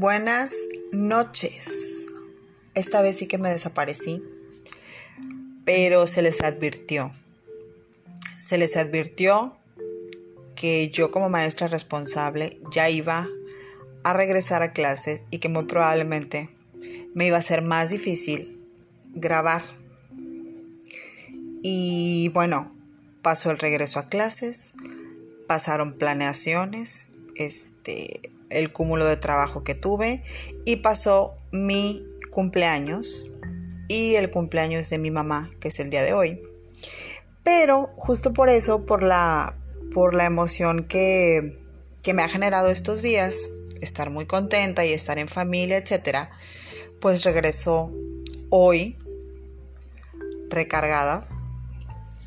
Buenas 0.00 0.54
noches. 0.92 2.06
Esta 2.74 3.02
vez 3.02 3.18
sí 3.18 3.26
que 3.26 3.36
me 3.36 3.50
desaparecí, 3.50 4.24
pero 5.66 6.06
se 6.06 6.22
les 6.22 6.40
advirtió. 6.40 7.12
Se 8.38 8.56
les 8.56 8.78
advirtió 8.78 9.58
que 10.56 10.88
yo 10.88 11.10
como 11.10 11.28
maestra 11.28 11.68
responsable 11.68 12.58
ya 12.72 12.88
iba 12.88 13.28
a 14.02 14.12
regresar 14.14 14.62
a 14.62 14.72
clases 14.72 15.24
y 15.30 15.38
que 15.38 15.50
muy 15.50 15.66
probablemente 15.66 16.48
me 17.12 17.26
iba 17.26 17.36
a 17.36 17.42
ser 17.42 17.60
más 17.60 17.90
difícil 17.90 18.58
grabar. 19.12 19.60
Y 21.62 22.30
bueno, 22.32 22.74
pasó 23.20 23.50
el 23.50 23.58
regreso 23.58 23.98
a 23.98 24.06
clases, 24.06 24.72
pasaron 25.46 25.92
planeaciones, 25.98 27.10
este, 27.34 28.29
el 28.50 28.72
cúmulo 28.72 29.06
de 29.06 29.16
trabajo 29.16 29.64
que 29.64 29.74
tuve 29.74 30.22
y 30.64 30.76
pasó 30.76 31.32
mi 31.52 32.04
cumpleaños 32.30 33.30
y 33.88 34.16
el 34.16 34.30
cumpleaños 34.30 34.90
de 34.90 34.98
mi 34.98 35.10
mamá, 35.10 35.50
que 35.60 35.68
es 35.68 35.80
el 35.80 35.90
día 35.90 36.02
de 36.02 36.12
hoy. 36.12 36.42
Pero 37.42 37.90
justo 37.96 38.32
por 38.32 38.48
eso, 38.48 38.86
por 38.86 39.02
la, 39.02 39.56
por 39.92 40.14
la 40.14 40.26
emoción 40.26 40.84
que, 40.84 41.58
que 42.02 42.14
me 42.14 42.22
ha 42.22 42.28
generado 42.28 42.68
estos 42.68 43.02
días, 43.02 43.50
estar 43.80 44.10
muy 44.10 44.26
contenta 44.26 44.84
y 44.84 44.92
estar 44.92 45.18
en 45.18 45.28
familia, 45.28 45.78
etcétera, 45.78 46.30
pues 47.00 47.24
regreso 47.24 47.92
hoy 48.50 48.98
recargada 50.48 51.26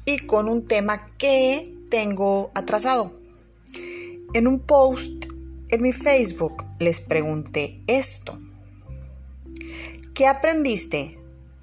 y 0.05 0.19
con 0.19 0.49
un 0.49 0.65
tema 0.65 1.05
que 1.17 1.73
tengo 1.89 2.51
atrasado. 2.55 3.13
En 4.33 4.47
un 4.47 4.59
post 4.59 5.25
en 5.69 5.81
mi 5.81 5.93
Facebook 5.93 6.65
les 6.79 6.99
pregunté 7.01 7.81
esto. 7.87 8.39
¿Qué 10.13 10.27
aprendiste 10.27 11.17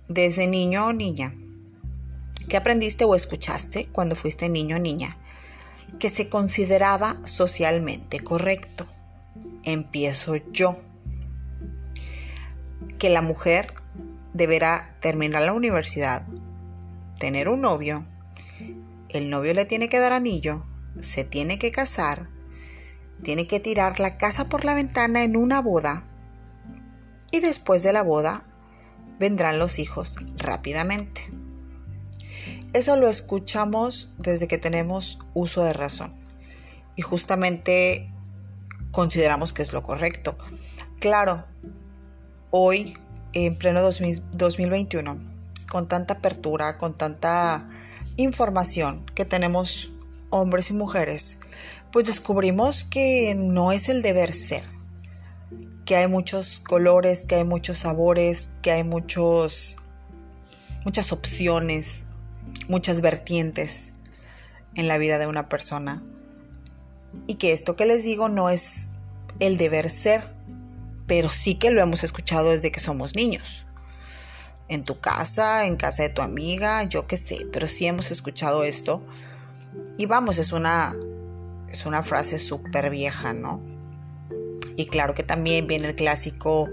desde 0.09 0.47
niño 0.47 0.87
o 0.87 0.93
niña? 0.93 1.35
¿Qué 2.49 2.57
aprendiste 2.57 3.05
o 3.05 3.15
escuchaste 3.15 3.87
cuando 3.93 4.17
fuiste 4.17 4.49
niño 4.49 4.77
o 4.77 4.81
niña 4.81 5.17
que 5.99 6.09
se 6.09 6.29
consideraba 6.29 7.17
socialmente 7.25 8.21
correcto? 8.21 8.87
Empiezo 9.65 10.37
yo. 10.53 10.77
Que 12.99 13.11
la 13.11 13.23
mujer 13.23 13.73
deberá 14.33 14.97
terminar 15.01 15.43
la 15.43 15.53
universidad, 15.53 16.27
tener 17.19 17.49
un 17.49 17.61
novio, 17.61 18.07
el 19.09 19.31
novio 19.31 19.55
le 19.55 19.65
tiene 19.65 19.89
que 19.89 19.99
dar 19.99 20.13
anillo, 20.13 20.63
se 21.01 21.25
tiene 21.25 21.59
que 21.59 21.73
casar, 21.73 22.29
tiene 23.23 23.47
que 23.47 23.61
tirar 23.61 24.01
la 24.01 24.17
casa 24.17 24.49
por 24.49 24.65
la 24.65 24.75
ventana 24.75 25.25
en 25.25 25.37
una 25.37 25.61
boda 25.61 26.07
y 27.31 27.41
después 27.41 27.83
de 27.83 27.93
la 27.93 28.03
boda 28.03 28.45
vendrán 29.19 29.59
los 29.59 29.79
hijos 29.79 30.17
rápidamente. 30.39 31.31
Eso 32.73 32.97
lo 32.97 33.09
escuchamos 33.09 34.15
desde 34.19 34.49
que 34.49 34.59
tenemos 34.59 35.19
uso 35.35 35.65
de 35.65 35.73
razón 35.73 36.15
y 36.97 37.03
justamente 37.03 38.13
consideramos 38.93 39.53
que 39.53 39.63
es 39.63 39.73
lo 39.73 39.83
correcto. 39.83 40.37
Claro, 41.01 41.47
hoy, 42.51 42.97
en 43.33 43.57
pleno 43.57 43.83
2021, 43.83 45.19
con 45.71 45.89
tanta 45.89 46.15
apertura, 46.15 46.79
con 46.79 46.97
tanta 46.97 47.67
información 48.17 49.05
que 49.15 49.25
tenemos 49.25 49.93
hombres 50.31 50.71
y 50.71 50.75
mujeres, 50.75 51.41
pues 51.93 52.07
descubrimos 52.07 52.85
que 52.85 53.35
no 53.37 53.73
es 53.73 53.89
el 53.89 54.03
deber 54.03 54.33
ser, 54.33 54.63
que 55.85 55.97
hay 55.97 56.09
muchos 56.09 56.61
colores, 56.61 57.27
que 57.27 57.37
hay 57.37 57.45
muchos 57.45 57.79
sabores, 57.79 58.53
que 58.63 58.71
hay 58.71 58.85
muchos 58.85 59.79
muchas 60.85 61.13
opciones, 61.13 62.05
muchas 62.69 63.01
vertientes 63.01 63.93
en 64.75 64.89
la 64.89 64.99
vida 64.99 65.19
de 65.19 65.27
una 65.27 65.49
persona. 65.49 66.03
Y 67.27 67.35
que 67.35 67.53
esto 67.53 67.77
que 67.77 67.87
les 67.87 68.05
digo 68.05 68.29
no 68.29 68.51
es 68.51 68.93
el 69.41 69.57
deber 69.57 69.91
ser, 69.91 70.23
pero 71.07 71.29
sí 71.29 71.57
que 71.57 71.71
lo 71.71 71.83
hemos 71.83 72.05
escuchado 72.05 72.51
desde 72.51 72.71
que 72.71 72.81
somos 72.81 73.17
niños. 73.17 73.67
En 74.69 74.85
tu 74.85 75.01
casa, 75.01 75.67
en 75.67 75.77
casa 75.77 76.05
de 76.05 76.11
tu 76.11 76.23
amiga, 76.23 76.85
yo 76.85 77.09
qué 77.09 77.17
sé, 77.17 77.47
pero 77.53 77.67
sí 77.67 77.87
hemos 77.87 78.13
escuchado 78.13 78.63
esto. 78.63 79.05
Y 79.99 80.07
vamos, 80.07 80.39
es 80.39 80.53
una 80.53 80.95
es 81.71 81.87
una 81.87 82.03
frase 82.03 82.39
súper 82.39 82.91
vieja, 82.91 83.33
¿no? 83.33 83.63
Y 84.77 84.87
claro 84.87 85.15
que 85.15 85.23
también 85.23 85.67
viene 85.67 85.89
el 85.89 85.95
clásico, 85.95 86.69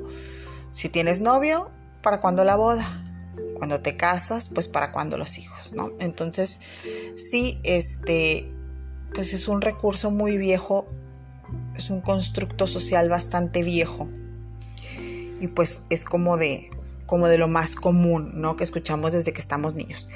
si 0.70 0.90
tienes 0.90 1.22
novio, 1.22 1.70
¿para 2.02 2.20
cuándo 2.20 2.44
la 2.44 2.56
boda? 2.56 2.86
Cuando 3.56 3.82
te 3.82 3.98
casas, 3.98 4.50
pues 4.54 4.68
para 4.68 4.92
cuándo 4.92 5.18
los 5.18 5.38
hijos, 5.38 5.74
¿no? 5.74 5.92
Entonces, 6.00 6.60
sí, 7.16 7.60
este, 7.64 8.52
pues 9.14 9.34
es 9.34 9.48
un 9.48 9.62
recurso 9.62 10.10
muy 10.12 10.38
viejo, 10.38 10.88
es 11.76 11.90
un 11.90 12.02
constructo 12.02 12.66
social 12.66 13.10
bastante 13.10 13.64
viejo. 13.64 14.08
Y 15.40 15.48
pues 15.48 15.84
es 15.90 16.04
como 16.06 16.38
de, 16.38 16.70
como 17.06 17.28
de 17.28 17.38
lo 17.38 17.48
más 17.48 17.76
común, 17.76 18.32
¿no? 18.36 18.56
Que 18.56 18.64
escuchamos 18.64 19.12
desde 19.12 19.34
que 19.34 19.42
estamos 19.42 19.76
niños. 19.76 20.10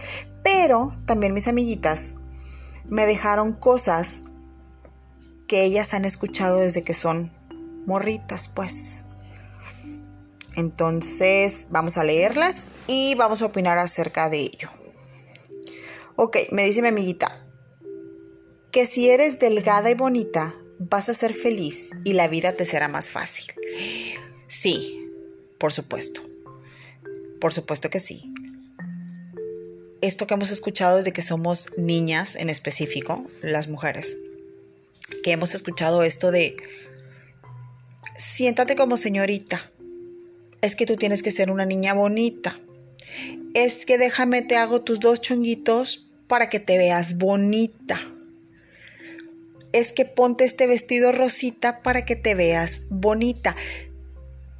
Pero 0.44 0.96
también 1.06 1.34
mis 1.34 1.48
amiguitas 1.48 2.16
me 2.86 3.06
dejaron 3.06 3.54
cosas 3.54 4.24
que 5.52 5.66
ellas 5.66 5.94
han 5.94 6.06
escuchado 6.06 6.62
desde 6.62 6.82
que 6.82 6.94
son 6.94 7.30
morritas, 7.86 8.48
pues. 8.48 9.02
Entonces, 10.56 11.68
vamos 11.70 11.98
a 11.98 12.06
leerlas 12.06 12.68
y 12.88 13.16
vamos 13.16 13.42
a 13.42 13.48
opinar 13.48 13.78
acerca 13.78 14.30
de 14.30 14.40
ello. 14.40 14.70
Ok, 16.16 16.38
me 16.52 16.64
dice 16.64 16.82
mi 16.82 16.88
amiguita, 16.88 17.46
que 18.72 18.86
si 18.86 19.10
eres 19.10 19.40
delgada 19.40 19.92
y 19.92 19.94
bonita, 19.94 20.56
vas 20.80 21.10
a 21.10 21.14
ser 21.14 21.34
feliz 21.34 21.90
y 22.06 22.14
la 22.14 22.30
vida 22.30 22.54
te 22.54 22.64
será 22.64 22.88
más 22.88 23.10
fácil. 23.10 23.48
Sí, 24.48 25.12
por 25.60 25.74
supuesto. 25.74 26.22
Por 27.42 27.52
supuesto 27.52 27.90
que 27.90 28.00
sí. 28.00 28.34
Esto 30.00 30.28
que 30.28 30.34
hemos 30.34 30.50
escuchado 30.50 30.96
desde 30.96 31.12
que 31.12 31.22
somos 31.22 31.68
niñas 31.78 32.38
en 32.38 32.50
específico, 32.50 33.22
las 33.44 33.68
mujeres, 33.68 34.16
que 35.24 35.32
hemos 35.32 35.56
escuchado 35.56 36.04
esto 36.04 36.32
de, 36.32 36.58
siéntate 38.18 38.76
como 38.76 38.98
señorita, 38.98 39.70
es 40.62 40.76
que 40.76 40.86
tú 40.86 40.96
tienes 40.96 41.24
que 41.24 41.32
ser 41.32 41.50
una 41.52 41.66
niña 41.66 41.94
bonita, 41.94 42.58
es 43.54 43.86
que 43.86 43.98
déjame 43.98 44.42
te 44.42 44.56
hago 44.56 44.82
tus 44.82 45.00
dos 45.00 45.22
chonguitos 45.22 46.08
para 46.28 46.48
que 46.48 46.60
te 46.60 46.78
veas 46.78 47.18
bonita. 47.18 48.00
Es 49.74 49.92
que 49.92 50.06
ponte 50.06 50.46
este 50.46 50.68
vestido 50.68 51.12
rosita 51.12 51.82
para 51.82 52.06
que 52.06 52.16
te 52.16 52.36
veas 52.36 52.82
bonita. 52.90 53.56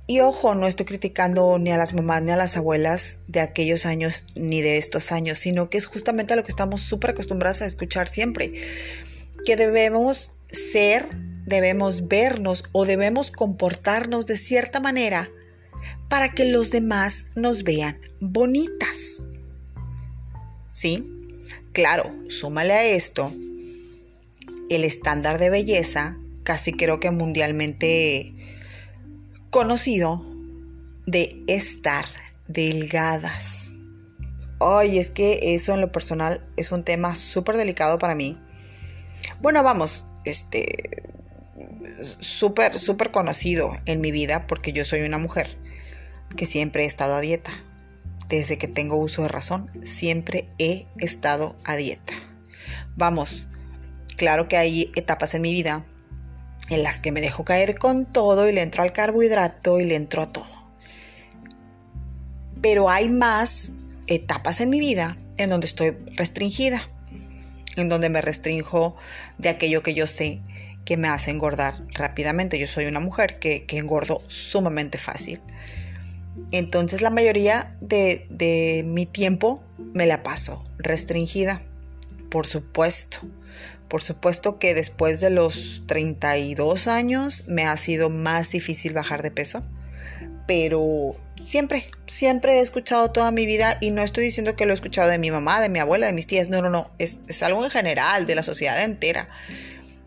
Y 0.08 0.20
ojo, 0.20 0.56
no 0.56 0.68
estoy 0.68 0.86
criticando 0.86 1.58
ni 1.60 1.72
a 1.72 1.78
las 1.78 1.94
mamás 1.94 2.22
ni 2.24 2.32
a 2.32 2.36
las 2.36 2.58
abuelas 2.58 3.20
de 3.28 3.40
aquellos 3.40 3.86
años 3.86 4.26
ni 4.36 4.62
de 4.62 4.78
estos 4.78 5.14
años, 5.14 5.38
sino 5.38 5.70
que 5.70 5.78
es 5.78 5.86
justamente 5.86 6.34
a 6.34 6.36
lo 6.36 6.44
que 6.44 6.52
estamos 6.52 6.82
súper 6.82 7.12
acostumbradas 7.12 7.62
a 7.62 7.66
escuchar 7.66 8.10
siempre. 8.10 8.52
Que 9.46 9.56
debemos 9.56 10.32
ser, 10.52 11.08
debemos 11.46 12.08
vernos 12.08 12.66
o 12.72 12.86
debemos 12.86 13.32
comportarnos 13.32 14.26
de 14.26 14.38
cierta 14.38 14.80
manera 14.80 15.28
para 16.10 16.30
que 16.30 16.46
los 16.46 16.72
demás 16.72 17.28
nos 17.36 17.64
vean 17.64 17.98
bonitas. 18.20 19.26
¿Sí? 20.70 21.08
Claro, 21.74 22.12
súmale 22.30 22.74
a 22.74 22.84
esto 22.86 23.32
el 24.70 24.86
estándar 24.86 25.38
de 25.38 25.50
belleza, 25.50 26.18
casi 26.44 26.72
creo 26.72 27.00
que 27.02 27.12
mundialmente 27.12 28.34
conocido, 29.50 30.26
de 31.06 31.44
estar 31.48 32.06
delgadas. 32.48 33.72
Ay, 34.62 34.98
es 34.98 35.10
que 35.10 35.56
eso 35.56 35.74
en 35.74 35.82
lo 35.82 35.92
personal 35.92 36.48
es 36.56 36.72
un 36.72 36.84
tema 36.84 37.16
súper 37.16 37.58
delicado 37.58 38.00
para 38.00 38.16
mí. 38.16 38.38
Bueno, 39.42 39.62
vamos, 39.64 40.06
este, 40.26 41.04
súper, 42.20 42.80
súper 42.80 43.12
conocido 43.12 43.72
en 43.86 44.02
mi 44.02 44.12
vida 44.12 44.48
porque 44.48 44.74
yo 44.74 44.86
soy 44.86 45.02
una 45.02 45.18
mujer 45.18 45.58
que 46.36 46.46
siempre 46.46 46.84
he 46.84 46.86
estado 46.86 47.16
a 47.16 47.22
dieta. 47.22 47.52
Desde 48.28 48.58
que 48.58 48.68
tengo 48.68 48.96
uso 48.96 49.24
de 49.24 49.28
razón, 49.28 49.70
siempre 49.84 50.48
he 50.58 50.88
estado 50.98 51.58
a 51.66 51.76
dieta. 51.76 52.14
Vamos, 52.96 53.48
claro 54.18 54.48
que 54.48 54.58
hay 54.58 54.92
etapas 54.96 55.34
en 55.34 55.42
mi 55.42 55.52
vida 55.52 55.86
en 56.70 56.84
las 56.84 57.02
que 57.02 57.12
me 57.12 57.20
dejo 57.20 57.44
caer 57.44 57.78
con 57.78 58.06
todo 58.06 58.48
y 58.48 58.54
le 58.54 58.62
entro 58.62 58.84
al 58.84 58.94
carbohidrato 58.94 59.82
y 59.82 59.86
le 59.86 59.96
entro 59.96 60.22
a 60.22 60.32
todo. 60.32 60.48
Pero 62.62 62.90
hay 62.90 63.10
más 63.10 63.74
etapas 64.08 64.62
en 64.62 64.70
mi 64.70 64.80
vida 64.80 65.18
en 65.38 65.50
donde 65.50 65.68
estoy 65.68 65.98
restringida 66.16 66.82
en 67.76 67.90
donde 67.90 68.10
me 68.10 68.22
restrinjo 68.22 68.96
de 69.38 69.50
aquello 69.50 69.84
que 69.84 69.94
yo 69.94 70.08
sé 70.08 70.42
que 70.86 70.98
me 70.98 71.08
hace 71.08 71.32
engordar 71.32 71.76
rápidamente. 71.94 72.60
Yo 72.60 72.68
soy 72.68 72.86
una 72.86 73.00
mujer 73.00 73.40
que, 73.40 73.66
que 73.66 73.78
engordo 73.78 74.22
sumamente 74.28 74.98
fácil. 74.98 75.40
Entonces 76.52 77.02
la 77.02 77.10
mayoría 77.10 77.76
de, 77.82 78.26
de 78.30 78.84
mi 78.86 79.06
tiempo 79.06 79.64
me 79.94 80.06
la 80.06 80.24
paso 80.24 80.66
restringida, 80.78 81.62
por 82.30 82.48
supuesto. 82.48 83.20
Por 83.88 84.02
supuesto 84.02 84.58
que 84.58 84.74
después 84.74 85.20
de 85.20 85.30
los 85.30 85.84
32 85.88 86.88
años 86.88 87.48
me 87.50 87.66
ha 87.66 87.76
sido 87.76 88.10
más 88.10 88.52
difícil 88.52 88.94
bajar 88.94 89.22
de 89.22 89.32
peso, 89.32 89.66
pero 90.48 91.14
siempre, 91.46 91.86
siempre 92.08 92.58
he 92.58 92.62
escuchado 92.62 93.12
toda 93.12 93.32
mi 93.32 93.46
vida 93.46 93.78
y 93.82 93.92
no 93.92 94.02
estoy 94.02 94.24
diciendo 94.24 94.56
que 94.56 94.66
lo 94.66 94.72
he 94.72 94.76
escuchado 94.76 95.10
de 95.10 95.18
mi 95.18 95.32
mamá, 95.32 95.62
de 95.62 95.70
mi 95.70 95.80
abuela, 95.80 96.08
de 96.08 96.14
mis 96.14 96.28
tías, 96.28 96.50
no, 96.50 96.62
no, 96.62 96.70
no, 96.70 96.92
es, 97.00 97.20
algo 97.44 97.64
en 97.64 97.70
general, 97.70 98.26
de 98.26 98.36
la 98.36 98.44
sociedad 98.44 98.84
entera, 98.84 99.30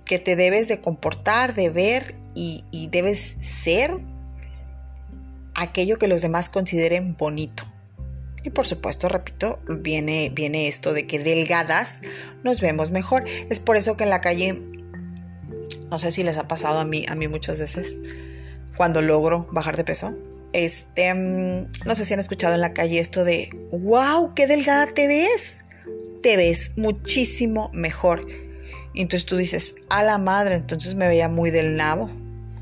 que 0.06 0.18
te 0.18 0.36
debes 0.36 0.68
de 0.68 0.80
comportar, 0.80 1.54
de 1.54 1.70
ver 1.70 2.14
y, 2.34 2.64
y 2.70 2.88
debes 2.88 3.20
ser 3.40 3.92
aquello 5.54 5.98
que 5.98 6.08
los 6.08 6.20
demás 6.20 6.48
consideren 6.48 7.16
bonito. 7.16 7.64
Y 8.42 8.50
por 8.50 8.66
supuesto, 8.66 9.08
repito, 9.08 9.58
viene, 9.66 10.30
viene 10.34 10.68
esto 10.68 10.92
de 10.92 11.06
que 11.06 11.18
delgadas 11.18 12.00
nos 12.42 12.60
vemos 12.60 12.90
mejor. 12.90 13.24
Es 13.48 13.58
por 13.58 13.76
eso 13.76 13.96
que 13.96 14.04
en 14.04 14.10
la 14.10 14.20
calle, 14.20 14.60
no 15.90 15.96
sé 15.96 16.12
si 16.12 16.22
les 16.22 16.36
ha 16.36 16.46
pasado 16.46 16.78
a 16.78 16.84
mí, 16.84 17.06
a 17.08 17.14
mí 17.14 17.26
muchas 17.26 17.58
veces, 17.58 17.96
cuando 18.76 19.00
logro 19.00 19.48
bajar 19.50 19.76
de 19.76 19.84
peso. 19.84 20.14
Este, 20.54 21.12
mm, 21.12 21.66
no 21.84 21.96
sé 21.96 22.04
si 22.04 22.14
han 22.14 22.20
escuchado 22.20 22.54
en 22.54 22.60
la 22.60 22.72
calle 22.72 23.00
esto 23.00 23.24
de, 23.24 23.50
wow, 23.72 24.34
qué 24.34 24.46
delgada 24.46 24.86
te 24.86 25.08
ves. 25.08 25.64
Te 26.22 26.36
ves 26.36 26.78
muchísimo 26.78 27.70
mejor. 27.74 28.24
Y 28.94 29.02
entonces 29.02 29.26
tú 29.26 29.36
dices, 29.36 29.74
a 29.88 30.04
la 30.04 30.16
madre, 30.16 30.54
entonces 30.54 30.94
me 30.94 31.08
veía 31.08 31.28
muy 31.28 31.50
del 31.50 31.74
nabo 31.74 32.08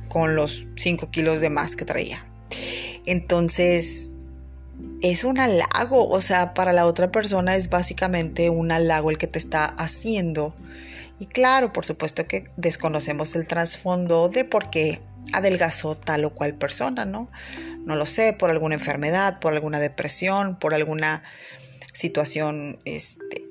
con 0.08 0.34
los 0.34 0.64
5 0.76 1.10
kilos 1.10 1.42
de 1.42 1.50
más 1.50 1.76
que 1.76 1.84
traía. 1.84 2.24
Entonces, 3.04 4.08
es 5.02 5.24
un 5.24 5.38
halago, 5.38 6.08
o 6.08 6.20
sea, 6.20 6.54
para 6.54 6.72
la 6.72 6.86
otra 6.86 7.12
persona 7.12 7.56
es 7.56 7.68
básicamente 7.68 8.48
un 8.48 8.72
halago 8.72 9.10
el 9.10 9.18
que 9.18 9.26
te 9.26 9.38
está 9.38 9.66
haciendo. 9.66 10.54
Y 11.20 11.26
claro, 11.26 11.74
por 11.74 11.84
supuesto 11.84 12.26
que 12.26 12.48
desconocemos 12.56 13.36
el 13.36 13.46
trasfondo 13.46 14.30
de 14.30 14.46
por 14.46 14.70
qué 14.70 14.98
adelgazó 15.32 15.94
tal 15.94 16.24
o 16.24 16.34
cual 16.34 16.54
persona, 16.54 17.04
¿no? 17.04 17.28
No 17.84 17.96
lo 17.96 18.06
sé, 18.06 18.32
por 18.32 18.50
alguna 18.50 18.74
enfermedad, 18.74 19.40
por 19.40 19.54
alguna 19.54 19.80
depresión, 19.80 20.58
por 20.58 20.74
alguna 20.74 21.22
situación 21.92 22.78
este, 22.84 23.44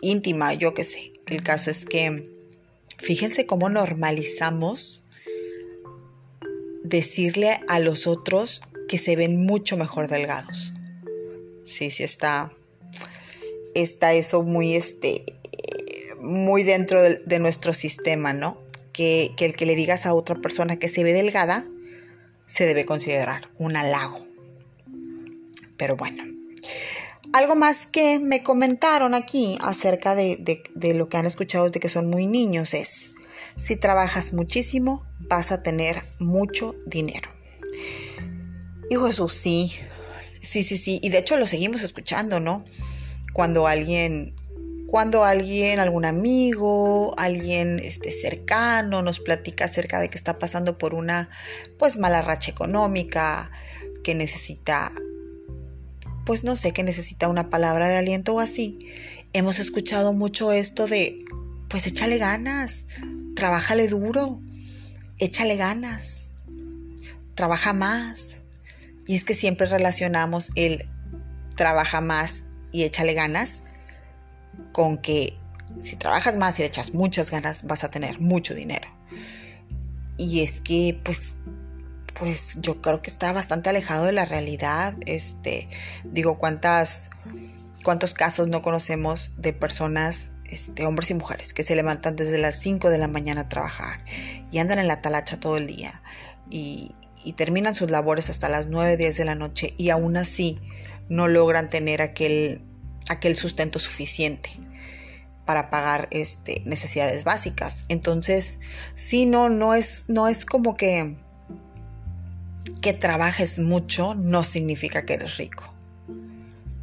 íntima, 0.00 0.54
yo 0.54 0.74
qué 0.74 0.84
sé. 0.84 1.12
El 1.26 1.42
caso 1.42 1.70
es 1.70 1.84
que 1.84 2.30
fíjense 2.98 3.46
cómo 3.46 3.68
normalizamos 3.68 5.04
decirle 6.84 7.60
a 7.68 7.78
los 7.80 8.06
otros 8.06 8.62
que 8.88 8.98
se 8.98 9.16
ven 9.16 9.44
mucho 9.44 9.76
mejor 9.76 10.08
delgados. 10.08 10.72
Sí, 11.64 11.90
sí 11.90 12.04
está, 12.04 12.52
está 13.74 14.14
eso 14.14 14.42
muy, 14.44 14.76
este, 14.76 15.24
muy 16.20 16.62
dentro 16.62 17.02
de, 17.02 17.38
nuestro 17.38 17.72
sistema, 17.72 18.32
¿no? 18.32 18.56
Que, 18.96 19.34
el 19.38 19.54
que 19.54 19.66
le 19.66 19.76
digas 19.76 20.06
a 20.06 20.14
otra 20.14 20.36
persona 20.36 20.78
que 20.78 20.88
se 20.88 21.04
ve 21.04 21.12
delgada 21.12 21.66
se 22.46 22.64
debe 22.64 22.86
considerar 22.86 23.50
un 23.58 23.76
halago. 23.76 24.26
Pero 25.76 25.96
bueno, 25.96 26.24
algo 27.34 27.56
más 27.56 27.86
que 27.86 28.18
me 28.18 28.42
comentaron 28.42 29.12
aquí 29.12 29.58
acerca 29.60 30.14
de, 30.14 30.36
de, 30.36 30.62
de 30.74 30.94
lo 30.94 31.10
que 31.10 31.18
han 31.18 31.26
escuchado 31.26 31.68
de 31.68 31.78
que 31.78 31.90
son 31.90 32.08
muy 32.08 32.26
niños 32.26 32.72
es, 32.72 33.12
si 33.54 33.76
trabajas 33.76 34.32
muchísimo, 34.32 35.04
vas 35.20 35.52
a 35.52 35.62
tener 35.62 36.02
mucho 36.18 36.74
dinero. 36.86 37.30
Hijo 38.88 39.06
Jesús, 39.06 39.34
sí, 39.34 39.70
sí, 40.40 40.64
sí, 40.64 40.78
sí. 40.78 41.00
Y 41.02 41.10
de 41.10 41.18
hecho 41.18 41.36
lo 41.36 41.46
seguimos 41.46 41.82
escuchando, 41.82 42.40
¿no? 42.40 42.64
Cuando 43.32 43.66
alguien, 43.66 44.34
cuando 44.86 45.24
alguien, 45.24 45.80
algún 45.80 46.04
amigo, 46.04 47.14
alguien 47.18 47.80
este, 47.80 48.12
cercano 48.12 49.02
nos 49.02 49.20
platica 49.20 49.64
acerca 49.64 49.98
de 49.98 50.08
que 50.08 50.16
está 50.16 50.38
pasando 50.38 50.78
por 50.78 50.94
una, 50.94 51.28
pues, 51.78 51.98
mala 51.98 52.22
racha 52.22 52.50
económica, 52.50 53.50
que 54.04 54.14
necesita, 54.14 54.92
pues, 56.24 56.44
no 56.44 56.56
sé, 56.56 56.72
que 56.72 56.84
necesita 56.84 57.28
una 57.28 57.50
palabra 57.50 57.88
de 57.88 57.96
aliento 57.96 58.34
o 58.34 58.40
así. 58.40 58.78
Hemos 59.32 59.58
escuchado 59.58 60.12
mucho 60.12 60.52
esto 60.52 60.86
de, 60.86 61.24
pues, 61.68 61.86
échale 61.88 62.18
ganas, 62.18 62.84
trabájale 63.34 63.88
duro, 63.88 64.40
échale 65.18 65.56
ganas, 65.56 66.30
trabaja 67.34 67.72
más 67.72 68.40
y 69.06 69.16
es 69.16 69.24
que 69.24 69.34
siempre 69.34 69.66
relacionamos 69.66 70.50
el 70.54 70.88
trabaja 71.56 72.00
más 72.00 72.42
y 72.72 72.84
échale 72.84 73.14
ganas 73.14 73.62
con 74.72 74.98
que 74.98 75.36
si 75.80 75.96
trabajas 75.96 76.36
más 76.36 76.58
y 76.58 76.62
le 76.62 76.68
echas 76.68 76.94
muchas 76.94 77.30
ganas 77.30 77.64
vas 77.64 77.84
a 77.84 77.90
tener 77.90 78.20
mucho 78.20 78.54
dinero. 78.54 78.88
Y 80.16 80.42
es 80.42 80.60
que 80.60 80.98
pues 81.04 81.36
pues 82.18 82.58
yo 82.60 82.80
creo 82.80 83.02
que 83.02 83.10
está 83.10 83.32
bastante 83.32 83.68
alejado 83.68 84.06
de 84.06 84.12
la 84.12 84.24
realidad. 84.24 84.94
Este, 85.04 85.68
digo, 86.04 86.38
cuántas 86.38 87.10
cuántos 87.86 88.14
casos 88.14 88.48
no 88.48 88.62
conocemos 88.62 89.30
de 89.36 89.52
personas, 89.52 90.32
este, 90.46 90.84
hombres 90.86 91.10
y 91.12 91.14
mujeres, 91.14 91.54
que 91.54 91.62
se 91.62 91.76
levantan 91.76 92.16
desde 92.16 92.36
las 92.36 92.58
5 92.60 92.90
de 92.90 92.98
la 92.98 93.06
mañana 93.06 93.42
a 93.42 93.48
trabajar 93.48 94.00
y 94.50 94.58
andan 94.58 94.80
en 94.80 94.88
la 94.88 95.00
talacha 95.00 95.38
todo 95.38 95.56
el 95.56 95.68
día 95.68 96.02
y, 96.50 96.96
y 97.24 97.34
terminan 97.34 97.76
sus 97.76 97.88
labores 97.90 98.28
hasta 98.28 98.48
las 98.48 98.66
9, 98.66 98.96
10 98.96 99.16
de 99.18 99.24
la 99.24 99.36
noche 99.36 99.72
y 99.76 99.90
aún 99.90 100.16
así 100.16 100.58
no 101.08 101.28
logran 101.28 101.70
tener 101.70 102.02
aquel, 102.02 102.60
aquel 103.08 103.36
sustento 103.36 103.78
suficiente 103.78 104.50
para 105.44 105.70
pagar 105.70 106.08
este, 106.10 106.60
necesidades 106.64 107.24
básicas. 107.24 107.84
Entonces, 107.88 108.58
sí, 108.94 109.26
no, 109.26 109.48
no 109.48 109.74
es, 109.74 110.04
no 110.08 110.28
es 110.28 110.44
como 110.44 110.76
que, 110.76 111.16
que 112.82 112.92
trabajes 112.92 113.58
mucho 113.58 114.14
no 114.14 114.44
significa 114.44 115.06
que 115.06 115.14
eres 115.14 115.36
rico. 115.38 115.72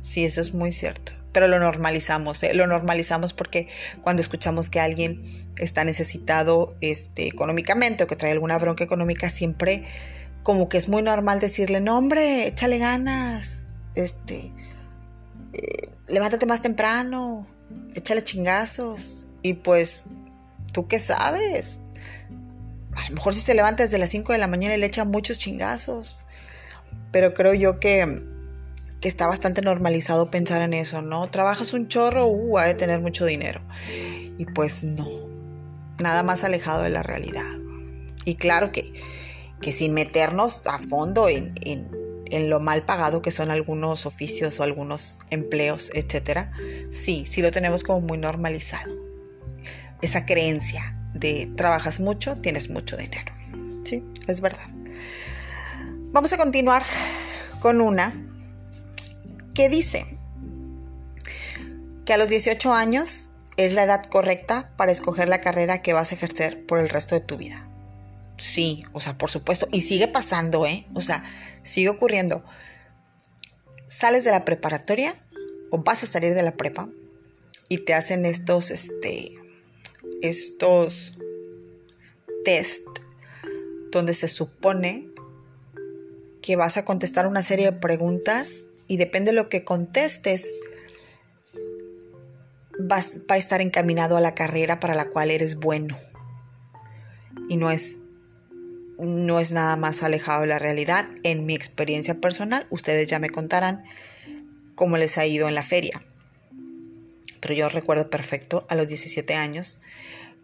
Sí, 0.01 0.25
eso 0.25 0.41
es 0.41 0.53
muy 0.53 0.71
cierto. 0.71 1.11
Pero 1.33 1.47
lo 1.47 1.59
normalizamos, 1.59 2.43
¿eh? 2.43 2.53
lo 2.53 2.67
normalizamos 2.67 3.33
porque 3.33 3.67
cuando 4.01 4.21
escuchamos 4.21 4.69
que 4.69 4.79
alguien 4.79 5.23
está 5.57 5.83
necesitado 5.83 6.75
este, 6.79 7.27
económicamente 7.27 8.03
o 8.03 8.07
que 8.07 8.15
trae 8.15 8.31
alguna 8.31 8.57
bronca 8.59 8.83
económica, 8.83 9.29
siempre 9.29 9.85
como 10.43 10.69
que 10.69 10.77
es 10.77 10.89
muy 10.89 11.01
normal 11.01 11.39
decirle, 11.39 11.81
no 11.81 11.97
hombre, 11.97 12.47
échale 12.47 12.77
ganas, 12.77 13.61
este, 13.95 14.51
eh, 15.53 15.89
levántate 16.07 16.45
más 16.45 16.61
temprano, 16.61 17.47
échale 17.95 18.23
chingazos. 18.23 19.27
Y 19.41 19.53
pues, 19.53 20.05
¿tú 20.71 20.87
qué 20.87 20.99
sabes? 20.99 21.81
A 22.95 23.09
lo 23.09 23.15
mejor 23.15 23.33
si 23.33 23.41
se 23.41 23.53
levanta 23.53 23.83
desde 23.83 23.97
las 23.97 24.09
5 24.11 24.33
de 24.33 24.39
la 24.39 24.47
mañana 24.47 24.75
y 24.75 24.79
le 24.79 24.85
echa 24.85 25.05
muchos 25.05 25.37
chingazos. 25.37 26.25
Pero 27.11 27.33
creo 27.33 27.53
yo 27.53 27.79
que, 27.79 28.23
que 29.01 29.07
está 29.07 29.27
bastante 29.27 29.61
normalizado 29.61 30.31
pensar 30.31 30.61
en 30.61 30.73
eso, 30.73 31.01
¿no? 31.01 31.27
Trabajas 31.29 31.73
un 31.73 31.87
chorro, 31.87 32.27
uh, 32.27 32.57
ha 32.57 32.65
de 32.65 32.75
tener 32.75 32.99
mucho 32.99 33.25
dinero. 33.25 33.61
Y 34.37 34.45
pues 34.45 34.83
no, 34.83 35.07
nada 35.99 36.23
más 36.23 36.43
alejado 36.43 36.83
de 36.83 36.89
la 36.89 37.03
realidad. 37.03 37.45
Y 38.25 38.35
claro 38.35 38.71
que 38.71 38.93
que 39.63 39.71
sin 39.71 39.93
meternos 39.93 40.67
a 40.67 40.77
fondo 40.77 41.27
en, 41.29 41.53
lo 42.31 42.59
mal 42.59 42.83
pagado 42.83 43.21
que 43.21 43.31
son 43.31 43.51
algunos 43.51 44.05
oficios 44.05 44.59
o 44.59 44.63
algunos 44.63 45.19
empleos, 45.29 45.91
etcétera, 45.93 46.51
sí, 46.91 47.25
sí 47.29 47.41
lo 47.41 47.51
tenemos 47.51 47.83
como 47.83 48.01
muy 48.01 48.17
normalizado. 48.17 48.93
Esa 50.01 50.25
creencia 50.25 50.95
de 51.13 51.49
trabajas 51.55 51.99
mucho, 51.99 52.37
tienes 52.37 52.69
mucho 52.69 52.97
dinero. 52.97 53.31
Sí, 53.85 54.03
es 54.27 54.41
verdad. 54.41 54.67
Vamos 56.11 56.33
a 56.33 56.37
continuar 56.37 56.83
con 57.59 57.81
una 57.81 58.13
que 59.53 59.69
dice 59.69 60.05
que 62.05 62.13
a 62.13 62.17
los 62.17 62.27
18 62.27 62.73
años 62.73 63.29
es 63.57 63.73
la 63.73 63.83
edad 63.83 64.03
correcta 64.05 64.71
para 64.77 64.91
escoger 64.91 65.29
la 65.29 65.41
carrera 65.41 65.81
que 65.81 65.93
vas 65.93 66.11
a 66.11 66.15
ejercer 66.15 66.65
por 66.65 66.79
el 66.79 66.89
resto 66.89 67.15
de 67.15 67.21
tu 67.21 67.37
vida. 67.37 67.67
Sí, 68.37 68.83
o 68.91 68.99
sea, 68.99 69.17
por 69.17 69.29
supuesto. 69.29 69.67
Y 69.71 69.81
sigue 69.81 70.07
pasando, 70.07 70.65
¿eh? 70.65 70.85
O 70.93 71.01
sea, 71.01 71.23
sigue 71.63 71.89
ocurriendo. 71.89 72.43
Sales 73.87 74.23
de 74.23 74.31
la 74.31 74.45
preparatoria 74.45 75.15
o 75.71 75.79
vas 75.79 76.03
a 76.03 76.07
salir 76.07 76.33
de 76.33 76.43
la 76.43 76.55
prepa 76.55 76.89
y 77.69 77.79
te 77.79 77.93
hacen 77.93 78.25
estos, 78.25 78.71
este, 78.71 79.31
estos 80.21 81.17
test 82.43 82.87
donde 83.91 84.13
se 84.13 84.27
supone 84.27 85.07
que 86.41 86.55
vas 86.55 86.77
a 86.77 86.85
contestar 86.85 87.25
una 87.25 87.41
serie 87.41 87.71
de 87.71 87.79
preguntas 87.79 88.63
y 88.87 88.97
depende 88.97 89.31
de 89.31 89.37
lo 89.37 89.49
que 89.49 89.63
contestes, 89.63 90.47
vas, 92.77 93.21
va 93.29 93.35
a 93.35 93.37
estar 93.37 93.61
encaminado 93.61 94.17
a 94.17 94.21
la 94.21 94.35
carrera 94.35 94.79
para 94.79 94.93
la 94.93 95.09
cual 95.09 95.31
eres 95.31 95.55
bueno 95.55 95.97
y 97.47 97.57
no 97.57 97.71
es 97.71 97.97
no 99.03 99.39
es 99.39 99.51
nada 99.51 99.75
más 99.75 100.03
alejado 100.03 100.41
de 100.41 100.47
la 100.47 100.59
realidad. 100.59 101.05
En 101.23 101.45
mi 101.45 101.55
experiencia 101.55 102.15
personal, 102.15 102.65
ustedes 102.69 103.07
ya 103.07 103.19
me 103.19 103.29
contarán 103.29 103.83
cómo 104.75 104.97
les 104.97 105.17
ha 105.17 105.25
ido 105.25 105.47
en 105.47 105.55
la 105.55 105.63
feria. 105.63 106.01
Pero 107.39 107.53
yo 107.53 107.69
recuerdo 107.69 108.09
perfecto 108.09 108.65
a 108.69 108.75
los 108.75 108.87
17 108.87 109.35
años, 109.35 109.81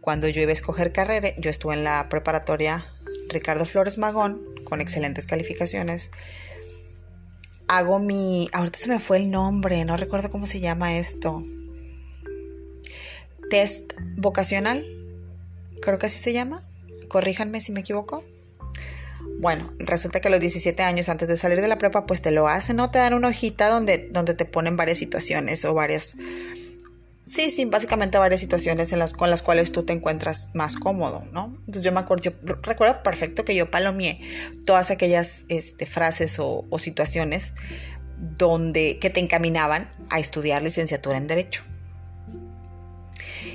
cuando 0.01 0.27
yo 0.27 0.41
iba 0.41 0.49
a 0.49 0.53
escoger 0.53 0.91
carrera, 0.91 1.29
yo 1.37 1.49
estuve 1.49 1.73
en 1.73 1.83
la 1.83 2.07
preparatoria 2.09 2.85
Ricardo 3.29 3.65
Flores 3.65 3.97
Magón 3.97 4.41
con 4.65 4.81
excelentes 4.81 5.25
calificaciones. 5.25 6.11
Hago 7.67 7.99
mi, 7.99 8.49
ahorita 8.51 8.79
se 8.79 8.89
me 8.89 8.99
fue 8.99 9.17
el 9.17 9.29
nombre, 9.29 9.85
no 9.85 9.97
recuerdo 9.97 10.29
cómo 10.29 10.45
se 10.45 10.59
llama 10.59 10.97
esto. 10.97 11.43
Test 13.49 13.93
vocacional, 14.17 14.83
creo 15.81 15.99
que 15.99 16.07
así 16.07 16.17
se 16.17 16.33
llama. 16.33 16.63
Corríjanme 17.07 17.61
si 17.61 17.71
me 17.71 17.81
equivoco. 17.81 18.23
Bueno, 19.39 19.73
resulta 19.79 20.19
que 20.19 20.27
a 20.27 20.31
los 20.31 20.41
17 20.41 20.83
años 20.83 21.07
antes 21.07 21.29
de 21.29 21.37
salir 21.37 21.61
de 21.61 21.69
la 21.69 21.77
prepa, 21.77 22.05
pues 22.05 22.21
te 22.21 22.29
lo 22.29 22.49
hacen, 22.49 22.75
¿no? 22.75 22.91
Te 22.91 22.99
dan 22.99 23.13
una 23.13 23.29
hojita 23.29 23.69
donde, 23.69 24.09
donde 24.11 24.33
te 24.33 24.43
ponen 24.43 24.75
varias 24.75 24.97
situaciones 24.97 25.63
o 25.63 25.73
varias... 25.73 26.17
Sí, 27.23 27.49
sí, 27.49 27.63
básicamente 27.63 28.17
varias 28.17 28.41
situaciones 28.41 28.91
las, 28.91 29.13
con 29.13 29.29
las 29.29 29.41
cuales 29.41 29.71
tú 29.71 29.83
te 29.83 29.93
encuentras 29.93 30.51
más 30.55 30.75
cómodo, 30.75 31.23
¿no? 31.31 31.55
Entonces 31.59 31.83
yo 31.83 31.93
me 31.93 32.01
acuerdo, 32.01 32.23
yo 32.23 32.55
recuerdo 32.63 33.01
perfecto 33.01 33.45
que 33.45 33.55
yo 33.55 33.71
palomié 33.71 34.19
todas 34.65 34.91
aquellas 34.91 35.43
este, 35.47 35.85
frases 35.85 36.37
o, 36.39 36.65
o 36.69 36.77
situaciones 36.77 37.53
donde, 38.17 38.99
que 38.99 39.09
te 39.09 39.21
encaminaban 39.21 39.89
a 40.09 40.19
estudiar 40.19 40.63
licenciatura 40.63 41.17
en 41.17 41.27
Derecho. 41.27 41.63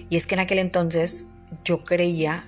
Y 0.08 0.16
es 0.16 0.26
que 0.26 0.34
en 0.34 0.40
aquel 0.40 0.60
entonces 0.60 1.26
yo 1.62 1.84
creía 1.84 2.44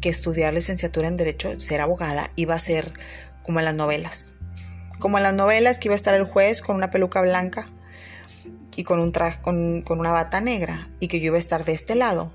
que 0.00 0.08
estudiar 0.08 0.54
licenciatura 0.54 1.08
en 1.08 1.16
Derecho, 1.16 1.58
ser 1.58 1.80
abogada, 1.80 2.30
iba 2.36 2.54
a 2.54 2.58
ser 2.58 2.92
como 3.42 3.58
en 3.58 3.64
las 3.64 3.74
novelas. 3.74 4.36
Como 4.98 5.16
en 5.16 5.24
las 5.24 5.34
novelas 5.34 5.78
que 5.78 5.88
iba 5.88 5.94
a 5.94 5.96
estar 5.96 6.14
el 6.14 6.24
juez 6.24 6.62
con 6.62 6.76
una 6.76 6.90
peluca 6.90 7.20
blanca 7.20 7.66
y 8.76 8.84
con 8.84 9.00
un 9.00 9.12
traje, 9.12 9.40
con, 9.42 9.82
una 9.88 10.12
bata 10.12 10.40
negra, 10.40 10.88
y 11.00 11.08
que 11.08 11.18
yo 11.18 11.26
iba 11.26 11.36
a 11.36 11.40
estar 11.40 11.64
de 11.64 11.72
este 11.72 11.94
lado, 11.96 12.32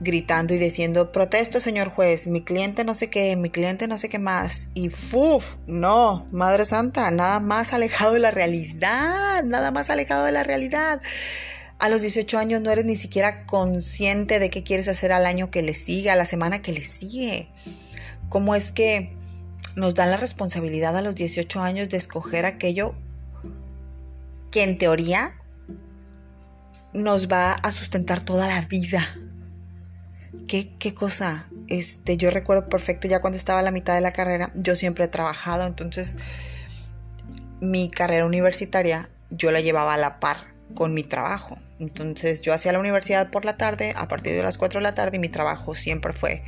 gritando 0.00 0.54
y 0.54 0.58
diciendo, 0.58 1.12
protesto, 1.12 1.60
señor 1.60 1.88
juez, 1.90 2.26
mi 2.26 2.42
cliente 2.42 2.84
no 2.84 2.94
sé 2.94 3.10
qué, 3.10 3.36
mi 3.36 3.50
cliente 3.50 3.88
no 3.88 3.98
sé 3.98 4.08
qué 4.08 4.18
más. 4.18 4.68
Y 4.74 4.88
¡fuf! 4.88 5.56
No, 5.66 6.24
Madre 6.32 6.64
Santa, 6.64 7.10
nada 7.10 7.40
más 7.40 7.74
alejado 7.74 8.14
de 8.14 8.20
la 8.20 8.30
realidad, 8.30 9.42
nada 9.44 9.70
más 9.72 9.90
alejado 9.90 10.24
de 10.24 10.32
la 10.32 10.44
realidad 10.44 11.02
a 11.78 11.88
los 11.88 12.00
18 12.00 12.38
años 12.38 12.60
no 12.60 12.70
eres 12.70 12.84
ni 12.84 12.96
siquiera 12.96 13.46
consciente 13.46 14.40
de 14.40 14.50
qué 14.50 14.64
quieres 14.64 14.88
hacer 14.88 15.12
al 15.12 15.26
año 15.26 15.50
que 15.50 15.62
le 15.62 15.74
sigue, 15.74 16.10
a 16.10 16.16
la 16.16 16.26
semana 16.26 16.60
que 16.60 16.72
le 16.72 16.82
sigue. 16.82 17.48
¿Cómo 18.28 18.54
es 18.54 18.72
que 18.72 19.16
nos 19.76 19.94
dan 19.94 20.10
la 20.10 20.16
responsabilidad 20.16 20.96
a 20.96 21.02
los 21.02 21.14
18 21.14 21.62
años 21.62 21.88
de 21.88 21.96
escoger 21.96 22.46
aquello 22.46 22.94
que 24.50 24.64
en 24.64 24.76
teoría 24.76 25.34
nos 26.92 27.30
va 27.30 27.52
a 27.52 27.70
sustentar 27.70 28.22
toda 28.22 28.48
la 28.48 28.60
vida? 28.62 29.00
¿Qué, 30.48 30.72
qué 30.78 30.94
cosa? 30.94 31.48
Este, 31.68 32.16
yo 32.16 32.30
recuerdo 32.30 32.68
perfecto 32.68 33.06
ya 33.06 33.20
cuando 33.20 33.36
estaba 33.36 33.60
a 33.60 33.62
la 33.62 33.70
mitad 33.70 33.94
de 33.94 34.00
la 34.00 34.12
carrera, 34.12 34.50
yo 34.54 34.74
siempre 34.74 35.04
he 35.04 35.08
trabajado, 35.08 35.64
entonces 35.66 36.16
mi 37.60 37.88
carrera 37.88 38.26
universitaria 38.26 39.08
yo 39.30 39.52
la 39.52 39.60
llevaba 39.60 39.94
a 39.94 39.98
la 39.98 40.18
par 40.18 40.38
con 40.74 40.92
mi 40.92 41.04
trabajo. 41.04 41.58
Entonces 41.78 42.42
yo 42.42 42.52
hacía 42.52 42.72
la 42.72 42.80
universidad 42.80 43.30
por 43.30 43.44
la 43.44 43.56
tarde, 43.56 43.94
a 43.96 44.08
partir 44.08 44.34
de 44.34 44.42
las 44.42 44.58
4 44.58 44.80
de 44.80 44.82
la 44.82 44.94
tarde, 44.94 45.16
y 45.16 45.20
mi 45.20 45.28
trabajo 45.28 45.74
siempre 45.74 46.12
fue 46.12 46.42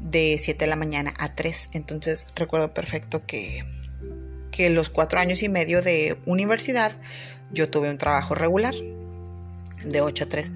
de 0.00 0.36
7 0.38 0.64
de 0.64 0.66
la 0.68 0.76
mañana 0.76 1.14
a 1.18 1.32
3. 1.32 1.68
Entonces 1.72 2.28
recuerdo 2.34 2.74
perfecto 2.74 3.24
que, 3.24 3.64
que 4.50 4.70
los 4.70 4.88
cuatro 4.88 5.20
años 5.20 5.42
y 5.42 5.48
medio 5.48 5.82
de 5.82 6.16
universidad 6.26 6.92
yo 7.52 7.70
tuve 7.70 7.90
un 7.90 7.98
trabajo 7.98 8.34
regular 8.34 8.74
de 9.84 10.00
8 10.00 10.24
a 10.24 10.28
3. 10.28 10.52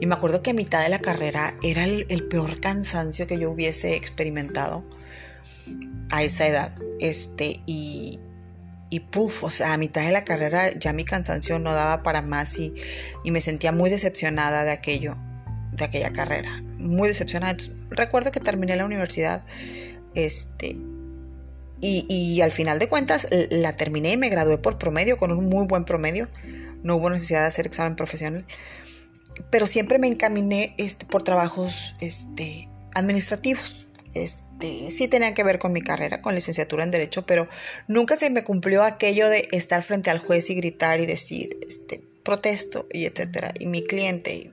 Y 0.00 0.06
me 0.06 0.14
acuerdo 0.14 0.42
que 0.42 0.50
a 0.50 0.54
mitad 0.54 0.82
de 0.82 0.88
la 0.88 1.00
carrera 1.00 1.54
era 1.62 1.84
el, 1.84 2.06
el 2.08 2.24
peor 2.24 2.60
cansancio 2.60 3.26
que 3.26 3.38
yo 3.38 3.50
hubiese 3.50 3.96
experimentado 3.96 4.84
a 6.10 6.22
esa 6.22 6.46
edad. 6.46 6.72
Este, 7.00 7.60
y, 7.66 8.20
y 8.88 9.00
puff, 9.00 9.44
o 9.44 9.50
sea, 9.50 9.72
a 9.72 9.76
mitad 9.76 10.02
de 10.02 10.12
la 10.12 10.24
carrera 10.24 10.70
ya 10.72 10.92
mi 10.92 11.04
cansancio 11.04 11.58
no 11.58 11.72
daba 11.72 12.02
para 12.02 12.22
más 12.22 12.58
y, 12.58 12.74
me 13.24 13.40
sentía 13.40 13.72
muy 13.72 13.90
decepcionada 13.90 14.64
de 14.64 14.70
aquello, 14.70 15.16
de 15.72 15.84
aquella 15.84 16.12
carrera, 16.12 16.62
muy 16.78 17.08
decepcionada. 17.08 17.56
recuerdo 17.90 18.30
que 18.30 18.40
terminé 18.40 18.76
la 18.76 18.84
universidad, 18.84 19.42
este, 20.14 20.76
y, 21.80 22.06
y, 22.08 22.40
al 22.40 22.52
final 22.52 22.78
de 22.78 22.88
cuentas 22.88 23.28
la 23.50 23.76
terminé 23.76 24.12
y 24.12 24.16
me 24.16 24.30
gradué 24.30 24.58
por 24.58 24.78
promedio, 24.78 25.18
con 25.18 25.30
un 25.30 25.48
muy 25.48 25.66
buen 25.66 25.84
promedio. 25.84 26.28
No 26.82 26.96
hubo 26.96 27.10
necesidad 27.10 27.40
de 27.40 27.46
hacer 27.48 27.66
examen 27.66 27.96
profesional. 27.96 28.46
Pero 29.50 29.66
siempre 29.66 29.98
me 29.98 30.06
encaminé 30.06 30.74
este, 30.78 31.04
por 31.04 31.22
trabajos 31.22 31.96
este, 32.00 32.68
administrativos 32.94 33.85
este, 34.22 34.90
sí 34.90 35.08
tenía 35.08 35.34
que 35.34 35.44
ver 35.44 35.58
con 35.58 35.72
mi 35.72 35.82
carrera, 35.82 36.22
con 36.22 36.34
licenciatura 36.34 36.84
en 36.84 36.90
Derecho, 36.90 37.26
pero 37.26 37.48
nunca 37.88 38.16
se 38.16 38.30
me 38.30 38.44
cumplió 38.44 38.82
aquello 38.82 39.28
de 39.28 39.48
estar 39.52 39.82
frente 39.82 40.10
al 40.10 40.18
juez 40.18 40.50
y 40.50 40.54
gritar 40.54 41.00
y 41.00 41.06
decir, 41.06 41.58
este, 41.66 42.02
protesto 42.22 42.86
y 42.92 43.04
etcétera, 43.04 43.54
y 43.58 43.66
mi 43.66 43.84
cliente 43.84 44.52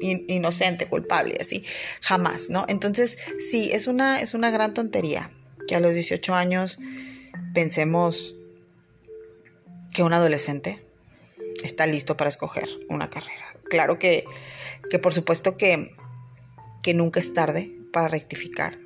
inocente, 0.00 0.86
culpable, 0.86 1.36
así, 1.40 1.64
jamás, 2.00 2.50
¿no? 2.50 2.64
Entonces, 2.68 3.18
sí, 3.50 3.70
es 3.72 3.86
una, 3.86 4.20
es 4.20 4.34
una 4.34 4.50
gran 4.50 4.74
tontería 4.74 5.30
que 5.68 5.76
a 5.76 5.80
los 5.80 5.94
18 5.94 6.34
años 6.34 6.80
pensemos 7.54 8.34
que 9.94 10.02
un 10.02 10.12
adolescente 10.12 10.84
está 11.62 11.86
listo 11.86 12.16
para 12.16 12.28
escoger 12.28 12.68
una 12.88 13.10
carrera. 13.10 13.44
Claro 13.68 13.98
que, 13.98 14.24
que 14.90 14.98
por 14.98 15.14
supuesto 15.14 15.56
que, 15.56 15.94
que 16.82 16.94
nunca 16.94 17.20
es 17.20 17.32
tarde 17.34 17.72
para 17.92 18.08
rectificar, 18.08 18.78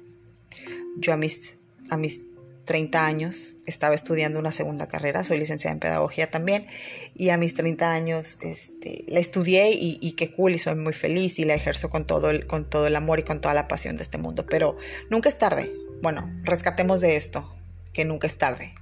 yo 0.97 1.13
a 1.13 1.17
mis, 1.17 1.59
a 1.91 1.97
mis 1.97 2.25
30 2.67 3.07
años 3.07 3.55
estaba 3.65 3.95
estudiando 3.95 4.39
una 4.39 4.53
segunda 4.53 4.89
carrera, 4.89 5.25
soy 5.25 5.39
licenciada 5.39 5.73
en 5.73 5.81
pedagogía 5.81 6.31
también, 6.31 6.67
y 7.15 7.31
a 7.31 7.39
mis 7.39 7.55
30 7.55 7.91
años 7.91 8.39
este, 8.43 9.05
la 9.09 9.21
estudié 9.21 9.71
y, 9.73 10.13
qué 10.13 10.33
cool 10.33 10.55
y 10.55 10.59
soy 10.59 10.75
muy 10.75 10.93
feliz 10.93 11.39
y 11.39 11.45
la 11.45 11.55
ejerzo 11.55 11.89
con 11.89 12.07
todo, 12.07 12.31
el, 12.31 12.47
con 12.47 12.69
todo 12.69 12.87
el 12.87 12.97
amor 12.97 13.21
y 13.21 13.23
con 13.23 13.41
toda 13.41 13.55
la 13.55 13.69
pasión 13.69 13.97
de 13.97 14.03
este 14.03 14.19
mundo, 14.19 14.45
pero 14.49 14.77
nunca 15.09 15.29
es 15.29 15.39
tarde. 15.39 15.73
Bueno, 16.03 16.31
rescatemos 16.43 17.01
de 17.01 17.17
esto, 17.17 17.51
que 17.93 18.05
nunca 18.05 18.27
es 18.27 18.37
tarde 18.37 18.75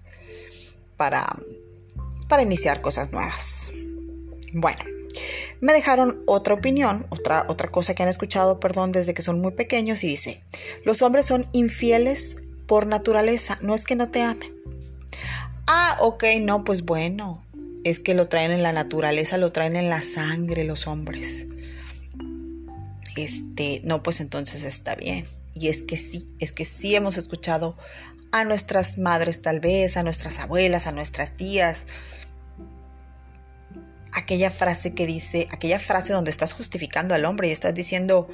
para, 0.96 1.26
para 2.28 2.42
iniciar 2.42 2.80
cosas 2.80 3.12
nuevas. 3.12 3.70
Bueno, 4.52 4.84
me 5.64 5.72
dejaron 5.72 6.22
otra 6.26 6.52
opinión, 6.52 7.06
otra, 7.08 7.46
otra 7.48 7.70
cosa 7.70 7.94
que 7.94 8.02
han 8.02 8.10
escuchado, 8.10 8.60
perdón, 8.60 8.92
desde 8.92 9.14
que 9.14 9.22
son 9.22 9.40
muy 9.40 9.52
pequeños 9.52 10.04
y 10.04 10.08
dice, 10.08 10.42
los 10.84 11.00
hombres 11.00 11.24
son 11.24 11.46
infieles 11.52 12.36
por 12.66 12.86
naturaleza, 12.86 13.58
no 13.62 13.74
es 13.74 13.86
que 13.86 13.96
no 13.96 14.10
te 14.10 14.20
amen. 14.20 14.52
Ah, 15.66 15.96
ok, 16.02 16.22
no, 16.42 16.64
pues 16.64 16.84
bueno, 16.84 17.42
es 17.82 17.98
que 17.98 18.12
lo 18.12 18.28
traen 18.28 18.50
en 18.50 18.62
la 18.62 18.74
naturaleza, 18.74 19.38
lo 19.38 19.52
traen 19.52 19.76
en 19.76 19.88
la 19.88 20.02
sangre 20.02 20.64
los 20.64 20.86
hombres. 20.86 21.46
Este, 23.16 23.80
no, 23.84 24.02
pues 24.02 24.20
entonces 24.20 24.64
está 24.64 24.94
bien. 24.96 25.24
Y 25.54 25.68
es 25.68 25.80
que 25.80 25.96
sí, 25.96 26.28
es 26.40 26.52
que 26.52 26.66
sí 26.66 26.94
hemos 26.94 27.16
escuchado 27.16 27.78
a 28.32 28.44
nuestras 28.44 28.98
madres 28.98 29.40
tal 29.40 29.60
vez, 29.60 29.96
a 29.96 30.02
nuestras 30.02 30.40
abuelas, 30.40 30.86
a 30.86 30.92
nuestras 30.92 31.38
tías, 31.38 31.86
aquella 34.14 34.50
frase 34.50 34.94
que 34.94 35.06
dice, 35.06 35.48
aquella 35.50 35.78
frase 35.78 36.12
donde 36.12 36.30
estás 36.30 36.52
justificando 36.52 37.14
al 37.14 37.24
hombre 37.24 37.48
y 37.48 37.52
estás 37.52 37.74
diciendo, 37.74 38.28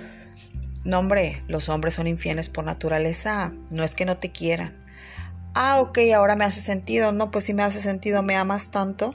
no 0.85 0.99
hombre, 0.99 1.41
los 1.49 1.69
hombres 1.69 1.95
son 1.95 2.07
infieles 2.07 2.49
por 2.49 2.65
naturaleza, 2.65 3.53
no 3.71 3.85
es 3.85 3.95
que 3.95 4.05
no 4.05 4.17
te 4.19 4.33
quieran. 4.33 4.81
Ah, 5.55 5.81
ok, 5.81 5.99
ahora 6.15 6.37
me 6.37 6.45
hace 6.45 6.61
sentido. 6.61 7.13
No, 7.13 7.31
pues 7.31 7.45
sí 7.45 7.55
me 7.55 7.63
hace 7.63 7.81
sentido, 7.81 8.23
me 8.23 8.37
amas 8.37 8.71
tanto. 8.71 9.15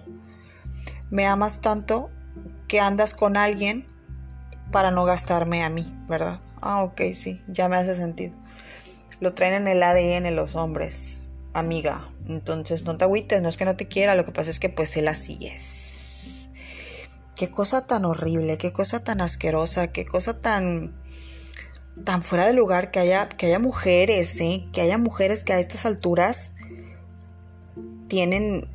Me 1.10 1.26
amas 1.26 1.62
tanto 1.62 2.12
que 2.68 2.80
andas 2.80 3.14
con 3.14 3.38
alguien 3.38 3.88
para 4.72 4.92
no 4.92 5.06
gastarme 5.06 5.64
a 5.64 5.70
mí, 5.70 5.96
¿verdad? 6.10 6.42
Ah, 6.62 6.84
ok, 6.84 7.02
sí, 7.14 7.42
ya 7.48 7.70
me 7.70 7.78
hace 7.78 7.96
sentido. 7.96 8.34
Lo 9.22 9.34
traen 9.34 9.54
en 9.54 9.68
el 9.68 9.84
ADN 9.84 10.36
los 10.36 10.56
hombres, 10.56 11.32
amiga. 11.54 12.10
Entonces 12.28 12.84
no 12.84 12.98
te 12.98 13.06
agüites, 13.06 13.42
no 13.42 13.50
es 13.50 13.56
que 13.56 13.66
no 13.66 13.78
te 13.78 13.88
quiera, 13.88 14.16
lo 14.16 14.26
que 14.26 14.32
pasa 14.32 14.50
es 14.50 14.60
que 14.60 14.70
pues 14.70 14.98
él 14.98 15.08
así 15.08 15.38
es. 15.42 15.75
Qué 17.36 17.50
cosa 17.50 17.86
tan 17.86 18.06
horrible, 18.06 18.58
qué 18.58 18.72
cosa 18.72 19.04
tan 19.04 19.20
asquerosa, 19.22 19.92
qué 19.92 20.06
cosa 20.06 20.42
tan 20.42 20.96
tan 22.04 22.24
fuera 22.24 22.46
de 22.46 22.54
lugar 22.54 22.92
que 22.92 23.00
haya 23.00 23.30
que 23.30 23.48
haya 23.48 23.60
mujeres, 23.60 24.40
¿eh? 24.42 24.68
que 24.74 24.82
haya 24.82 24.98
mujeres 24.98 25.44
que 25.44 25.54
a 25.54 25.60
estas 25.60 25.86
alturas 25.86 26.54
tienen 28.08 28.70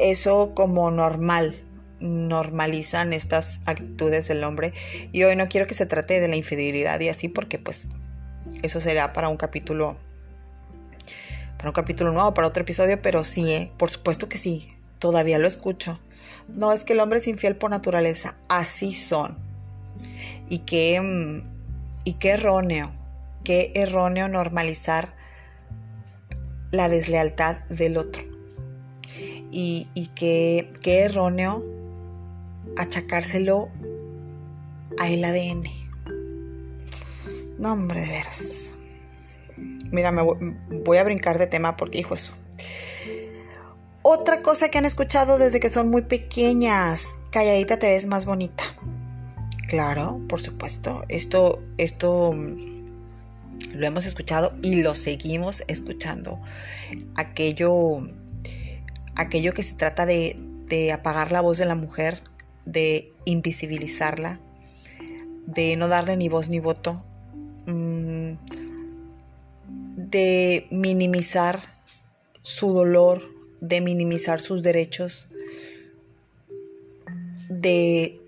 eso 0.00 0.54
como 0.54 0.90
normal, 0.90 1.62
normalizan 2.00 3.12
estas 3.12 3.62
actitudes 3.66 4.28
del 4.28 4.44
hombre 4.44 4.72
y 5.12 5.22
hoy 5.24 5.36
no 5.36 5.48
quiero 5.48 5.66
que 5.66 5.74
se 5.74 5.86
trate 5.86 6.20
de 6.20 6.28
la 6.28 6.36
infidelidad 6.36 6.98
y 7.00 7.08
así 7.08 7.28
porque 7.28 7.58
pues 7.58 7.90
Eso 8.62 8.80
será 8.80 9.12
para 9.12 9.28
un 9.28 9.36
capítulo, 9.36 9.96
para 11.56 11.70
un 11.70 11.74
capítulo 11.74 12.12
nuevo, 12.12 12.34
para 12.34 12.48
otro 12.48 12.62
episodio, 12.62 13.00
pero 13.00 13.22
sí, 13.22 13.52
¿eh? 13.52 13.72
por 13.78 13.90
supuesto 13.90 14.28
que 14.28 14.38
sí, 14.38 14.68
todavía 14.98 15.38
lo 15.38 15.46
escucho. 15.46 16.00
No 16.48 16.72
es 16.72 16.84
que 16.84 16.92
el 16.92 17.00
hombre 17.00 17.18
es 17.18 17.28
infiel 17.28 17.56
por 17.56 17.70
naturaleza, 17.70 18.36
así 18.48 18.92
son. 18.92 19.38
Y 20.48 20.60
qué, 20.60 21.00
mm, 21.00 21.42
y 22.04 22.14
qué 22.14 22.30
erróneo, 22.30 22.92
qué 23.44 23.72
erróneo 23.74 24.28
normalizar 24.28 25.14
la 26.70 26.88
deslealtad 26.88 27.58
del 27.68 27.96
otro. 27.96 28.22
Y, 29.50 29.88
y 29.94 30.08
qué, 30.08 30.70
qué 30.82 31.00
erróneo 31.00 31.64
achacárselo 32.76 33.68
a 34.98 35.08
el 35.08 35.24
ADN. 35.24 35.62
No, 37.58 37.72
hombre, 37.72 38.00
de 38.00 38.08
veras. 38.08 38.76
Mira, 39.90 40.10
me 40.10 40.22
voy, 40.22 40.96
a 40.96 41.04
brincar 41.04 41.38
de 41.38 41.46
tema 41.46 41.76
porque, 41.76 41.98
hijo, 41.98 42.14
eso. 42.14 42.32
Otra 44.02 44.42
cosa 44.42 44.68
que 44.68 44.78
han 44.78 44.84
escuchado 44.84 45.38
desde 45.38 45.60
que 45.60 45.68
son 45.68 45.88
muy 45.88 46.02
pequeñas. 46.02 47.14
Calladita 47.30 47.78
te 47.78 47.88
ves 47.88 48.06
más 48.06 48.26
bonita. 48.26 48.64
Claro, 49.68 50.20
por 50.28 50.40
supuesto. 50.40 51.04
Esto, 51.08 51.62
esto 51.78 52.32
mm, 52.32 52.72
lo 53.74 53.86
hemos 53.86 54.04
escuchado 54.04 54.52
y 54.60 54.82
lo 54.82 54.96
seguimos 54.96 55.62
escuchando. 55.68 56.40
Aquello, 57.14 58.08
aquello 59.14 59.54
que 59.54 59.62
se 59.62 59.76
trata 59.76 60.04
de, 60.04 60.36
de 60.66 60.90
apagar 60.90 61.30
la 61.30 61.40
voz 61.40 61.58
de 61.58 61.66
la 61.66 61.76
mujer, 61.76 62.22
de 62.64 63.12
invisibilizarla, 63.24 64.40
de 65.46 65.76
no 65.76 65.86
darle 65.86 66.16
ni 66.16 66.28
voz 66.28 66.48
ni 66.48 66.58
voto, 66.58 67.04
mm, 67.66 68.32
de 69.96 70.66
minimizar 70.70 71.62
su 72.42 72.72
dolor, 72.72 73.31
de 73.62 73.80
minimizar 73.80 74.40
sus 74.40 74.62
derechos, 74.64 75.28
de, 77.48 78.20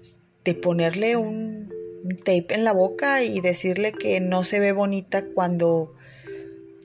ponerle 0.63 1.17
un, 1.17 1.73
tape 2.19 2.55
en 2.55 2.65
la 2.65 2.73
boca 2.73 3.25
y 3.25 3.41
decirle 3.41 3.93
que 3.93 4.21
no 4.21 4.45
se 4.45 4.61
ve 4.61 4.73
bonita 4.73 5.25
cuando, 5.35 5.95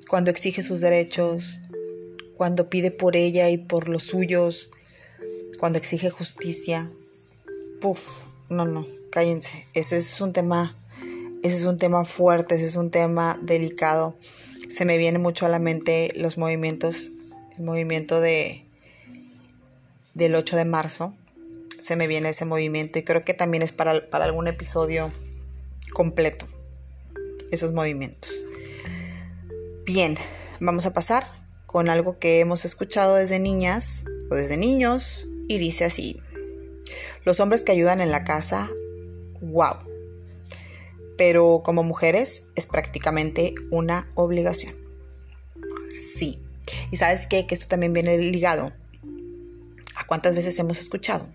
cuando 0.07 0.31
exige 0.31 0.63
sus 0.63 0.81
derechos, 0.81 1.59
cuando 2.37 2.69
pide 2.69 2.89
por 2.89 3.15
ella 3.15 3.49
y 3.49 3.57
por 3.57 3.87
los 3.87 4.03
suyos, 4.03 4.71
cuando 5.59 5.77
exige 5.77 6.09
justicia. 6.09 6.89
Puf, 7.81 8.25
no, 8.49 8.65
no, 8.65 8.85
cállense. 9.11 9.65
Ese 9.75 9.97
es 9.97 10.19
un 10.21 10.33
tema, 10.33 10.75
ese 11.43 11.57
es 11.57 11.65
un 11.65 11.77
tema 11.77 12.03
fuerte, 12.03 12.55
ese 12.55 12.65
es 12.65 12.77
un 12.77 12.89
tema 12.89 13.39
delicado. 13.43 14.17
Se 14.69 14.85
me 14.85 14.97
viene 14.97 15.19
mucho 15.19 15.45
a 15.45 15.49
la 15.49 15.59
mente 15.59 16.11
los 16.15 16.37
movimientos, 16.37 17.11
el 17.59 17.65
movimiento 17.65 18.21
de 18.21 18.65
del 20.13 20.35
8 20.35 20.55
de 20.55 20.65
marzo. 20.65 21.13
Se 21.81 21.95
me 21.95 22.07
viene 22.07 22.29
ese 22.29 22.45
movimiento 22.45 22.99
y 22.99 23.03
creo 23.03 23.23
que 23.23 23.33
también 23.33 23.63
es 23.63 23.71
para, 23.71 24.09
para 24.09 24.25
algún 24.25 24.47
episodio 24.47 25.11
completo. 25.93 26.45
Esos 27.51 27.73
movimientos. 27.73 28.31
Bien, 29.85 30.17
vamos 30.59 30.85
a 30.85 30.93
pasar 30.93 31.25
con 31.65 31.89
algo 31.89 32.19
que 32.19 32.39
hemos 32.39 32.65
escuchado 32.65 33.15
desde 33.15 33.39
niñas 33.39 34.05
o 34.29 34.35
desde 34.35 34.57
niños 34.57 35.27
y 35.47 35.57
dice 35.57 35.85
así. 35.85 36.19
Los 37.25 37.39
hombres 37.39 37.63
que 37.63 37.71
ayudan 37.71 38.01
en 38.01 38.11
la 38.11 38.23
casa, 38.23 38.69
wow. 39.41 39.75
Pero 41.17 41.61
como 41.63 41.83
mujeres 41.83 42.47
es 42.55 42.65
prácticamente 42.67 43.53
una 43.71 44.09
obligación. 44.15 44.73
Sí. 46.17 46.41
Y 46.91 46.97
sabes 46.97 47.27
qué? 47.27 47.45
Que 47.45 47.55
esto 47.55 47.67
también 47.67 47.93
viene 47.93 48.17
ligado 48.17 48.71
a 49.95 50.07
cuántas 50.07 50.35
veces 50.35 50.57
hemos 50.59 50.79
escuchado. 50.79 51.29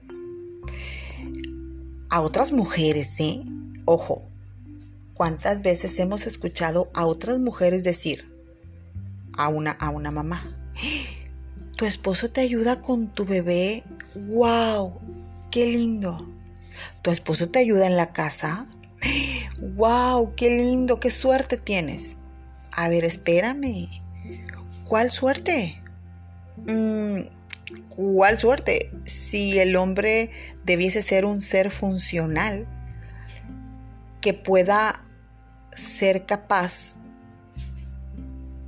A 2.11 2.21
otras 2.21 2.53
mujeres, 2.53 3.19
¿eh? 3.21 3.45
Ojo, 3.85 4.23
¿cuántas 5.15 5.63
veces 5.63 5.99
hemos 5.99 6.27
escuchado 6.27 6.91
a 6.95 7.07
otras 7.07 7.39
mujeres 7.39 7.85
decir 7.85 8.33
a 9.37 9.49
una, 9.49 9.73
a 9.73 9.91
una 9.91 10.11
mamá? 10.11 10.57
Tu 11.77 11.87
esposo 11.87 12.31
te 12.31 12.41
ayuda 12.41 12.81
con 12.81 13.09
tu 13.09 13.25
bebé. 13.25 13.83
¡Wow! 14.29 15.01
qué 15.55 15.69
lindo. 15.69 16.29
¿Tu 17.03 17.13
esposo 17.13 17.49
te 17.49 17.61
ayuda 17.61 17.87
en 17.87 17.97
la 17.97 18.13
casa? 18.13 18.67
¡Wow! 19.77 20.35
¡Qué 20.35 20.51
lindo! 20.51 20.99
¡Qué 20.99 21.13
suerte 21.13 21.57
tienes! 21.57 22.23
A 22.73 22.89
ver, 22.89 23.05
espérame. 23.05 23.89
¿Cuál 24.87 25.11
suerte? 25.11 25.81
Mm, 26.67 27.21
¿Cuál 27.89 28.39
suerte? 28.39 28.91
Si 29.05 29.59
el 29.59 29.77
hombre 29.77 30.31
debiese 30.65 31.03
ser 31.03 31.25
un 31.25 31.41
ser 31.41 31.71
funcional 31.71 32.67
que 34.21 34.35
pueda 34.35 35.03
ser 35.71 36.27
capaz 36.27 36.97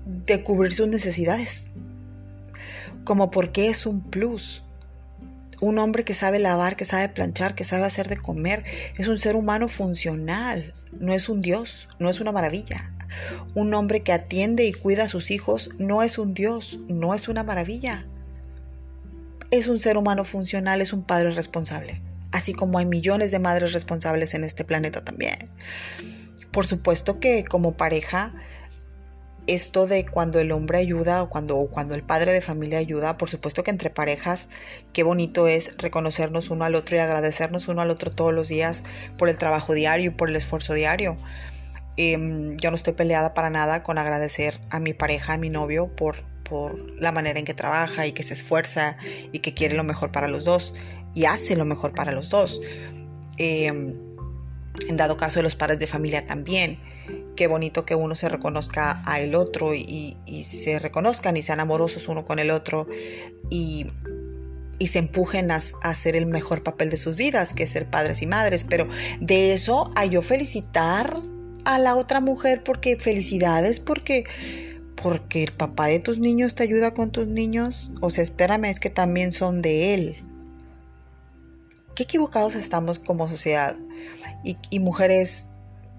de 0.06 0.42
cubrir 0.42 0.72
sus 0.72 0.88
necesidades. 0.88 1.68
Como 3.04 3.30
porque 3.30 3.68
es 3.68 3.86
un 3.86 4.00
plus. 4.02 4.64
Un 5.60 5.78
hombre 5.78 6.04
que 6.04 6.14
sabe 6.14 6.38
lavar, 6.38 6.76
que 6.76 6.84
sabe 6.84 7.08
planchar, 7.08 7.54
que 7.54 7.64
sabe 7.64 7.84
hacer 7.84 8.08
de 8.08 8.18
comer, 8.18 8.64
es 8.98 9.08
un 9.08 9.18
ser 9.18 9.36
humano 9.36 9.68
funcional, 9.68 10.74
no 11.00 11.14
es 11.14 11.30
un 11.30 11.40
dios, 11.40 11.88
no 11.98 12.10
es 12.10 12.20
una 12.20 12.32
maravilla. 12.32 12.92
Un 13.54 13.72
hombre 13.74 14.02
que 14.02 14.12
atiende 14.12 14.64
y 14.64 14.72
cuida 14.72 15.04
a 15.04 15.08
sus 15.08 15.30
hijos 15.30 15.70
no 15.78 16.02
es 16.02 16.18
un 16.18 16.34
dios, 16.34 16.78
no 16.88 17.14
es 17.14 17.28
una 17.28 17.42
maravilla. 17.42 18.06
Es 19.50 19.68
un 19.68 19.78
ser 19.78 19.96
humano 19.96 20.24
funcional, 20.24 20.80
es 20.80 20.92
un 20.92 21.02
padre 21.02 21.30
responsable, 21.30 22.00
así 22.32 22.52
como 22.52 22.78
hay 22.78 22.86
millones 22.86 23.30
de 23.30 23.38
madres 23.38 23.72
responsables 23.72 24.34
en 24.34 24.44
este 24.44 24.64
planeta 24.64 25.04
también. 25.04 25.38
Por 26.50 26.66
supuesto 26.66 27.20
que 27.20 27.44
como 27.44 27.74
pareja 27.76 28.32
esto 29.46 29.86
de 29.86 30.04
cuando 30.06 30.40
el 30.40 30.52
hombre 30.52 30.78
ayuda 30.78 31.22
o 31.22 31.30
cuando, 31.30 31.94
el 31.94 32.02
padre 32.02 32.32
de 32.32 32.40
familia 32.40 32.78
ayuda, 32.78 33.16
por 33.16 33.30
supuesto 33.30 33.62
que 33.62 33.70
entre 33.70 33.90
parejas, 33.90 34.48
qué 34.92 35.02
bonito 35.02 35.46
es 35.46 35.78
reconocernos 35.78 36.50
uno 36.50 36.64
al 36.64 36.74
otro 36.74 36.96
y 36.96 37.00
agradecernos 37.00 37.68
uno 37.68 37.80
al 37.80 37.90
otro 37.90 38.10
todos 38.10 38.34
los 38.34 38.48
días 38.48 38.82
por 39.18 39.28
el 39.28 39.38
trabajo 39.38 39.74
diario 39.74 40.10
y 40.10 40.14
por 40.14 40.28
el 40.28 40.36
esfuerzo 40.36 40.74
diario. 40.74 41.16
Em, 41.96 42.56
yo 42.56 42.70
no 42.70 42.76
estoy 42.76 42.92
peleada 42.92 43.34
para 43.34 43.50
nada 43.50 43.82
con 43.82 43.98
agradecer 43.98 44.60
a 44.70 44.80
mi 44.80 44.92
pareja, 44.92 45.34
a 45.34 45.38
mi 45.38 45.50
novio, 45.50 45.88
por, 45.88 46.24
por 46.42 46.78
la 47.00 47.12
manera 47.12 47.38
en 47.38 47.44
que 47.44 47.54
trabaja 47.54 48.06
y 48.06 48.12
que 48.12 48.22
se 48.22 48.34
esfuerza 48.34 48.96
y 49.32 49.38
que 49.38 49.54
quiere 49.54 49.76
lo 49.76 49.84
mejor 49.84 50.12
para 50.12 50.28
los 50.28 50.44
dos 50.44 50.74
y 51.14 51.24
hace 51.24 51.56
lo 51.56 51.64
mejor 51.64 51.94
para 51.94 52.12
los 52.12 52.28
dos. 52.28 52.60
Em, 53.38 53.94
en 54.88 54.96
dado 54.96 55.16
caso 55.16 55.38
de 55.38 55.42
los 55.42 55.56
padres 55.56 55.78
de 55.78 55.86
familia 55.86 56.26
también 56.26 56.78
qué 57.36 57.46
bonito 57.46 57.84
que 57.84 57.94
uno 57.94 58.14
se 58.14 58.28
reconozca 58.28 59.02
a 59.04 59.20
el 59.20 59.34
otro 59.34 59.74
y, 59.74 60.16
se 60.42 60.78
reconozcan 60.78 61.36
y 61.36 61.42
sean 61.42 61.60
amorosos 61.60 62.08
uno 62.08 62.24
con 62.24 62.38
el 62.38 62.50
otro 62.50 62.88
y, 63.50 63.86
se 64.86 64.98
empujen 64.98 65.50
a, 65.50 65.60
hacer 65.82 66.16
el 66.16 66.26
mejor 66.26 66.62
papel 66.62 66.90
de 66.90 66.96
sus 66.96 67.16
vidas, 67.16 67.54
que 67.54 67.64
es 67.64 67.70
ser 67.70 67.86
padres 67.86 68.22
y 68.22 68.26
madres. 68.26 68.64
Pero 68.68 68.88
de 69.20 69.52
eso 69.52 69.90
a 69.94 70.04
yo 70.04 70.22
felicitar 70.22 71.16
a 71.66 71.80
la 71.80 71.96
otra 71.96 72.20
mujer 72.20 72.62
porque 72.62 72.96
felicidades, 72.96 73.80
porque 73.80 74.24
porque 75.02 75.42
el 75.42 75.52
papá 75.52 75.86
de 75.86 75.98
tus 75.98 76.20
niños 76.20 76.54
te 76.54 76.62
ayuda 76.62 76.94
con 76.94 77.10
tus 77.10 77.26
niños. 77.26 77.90
O 78.00 78.08
sea, 78.08 78.24
espérame, 78.24 78.66
es 78.66 78.80
que 78.80 78.88
también 78.88 79.32
son 79.32 79.60
de 79.62 79.94
él. 79.94 80.16
Qué 81.94 82.04
equivocados 82.04 82.54
estamos 82.54 82.98
como 82.98 83.28
sociedad. 83.28 83.76
Y, 84.42 84.80
mujeres 84.80 85.48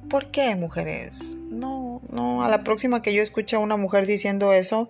¿Por 0.09 0.31
qué, 0.31 0.55
mujeres? 0.55 1.35
No, 1.49 2.01
no, 2.09 2.43
a 2.43 2.47
la 2.47 2.63
próxima 2.63 3.01
que 3.01 3.13
yo 3.13 3.21
escuche 3.21 3.57
a 3.57 3.59
una 3.59 3.75
mujer 3.75 4.05
diciendo 4.05 4.53
eso, 4.53 4.87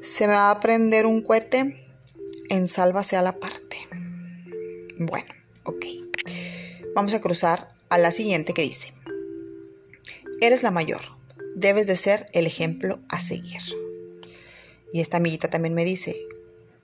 se 0.00 0.28
me 0.28 0.34
va 0.34 0.52
a 0.52 0.60
prender 0.60 1.06
un 1.06 1.22
cohete 1.22 1.84
en 2.48 2.68
sálvase 2.68 3.16
a 3.16 3.22
la 3.22 3.32
parte. 3.32 3.78
Bueno, 4.98 5.34
ok. 5.64 5.86
Vamos 6.94 7.14
a 7.14 7.20
cruzar 7.20 7.72
a 7.88 7.98
la 7.98 8.12
siguiente 8.12 8.54
que 8.54 8.62
dice, 8.62 8.92
eres 10.42 10.64
la 10.64 10.72
mayor, 10.72 11.00
debes 11.54 11.86
de 11.86 11.96
ser 11.96 12.26
el 12.32 12.46
ejemplo 12.46 12.98
a 13.08 13.20
seguir. 13.20 13.62
Y 14.92 15.00
esta 15.00 15.18
amiguita 15.18 15.48
también 15.48 15.72
me 15.72 15.84
dice, 15.84 16.16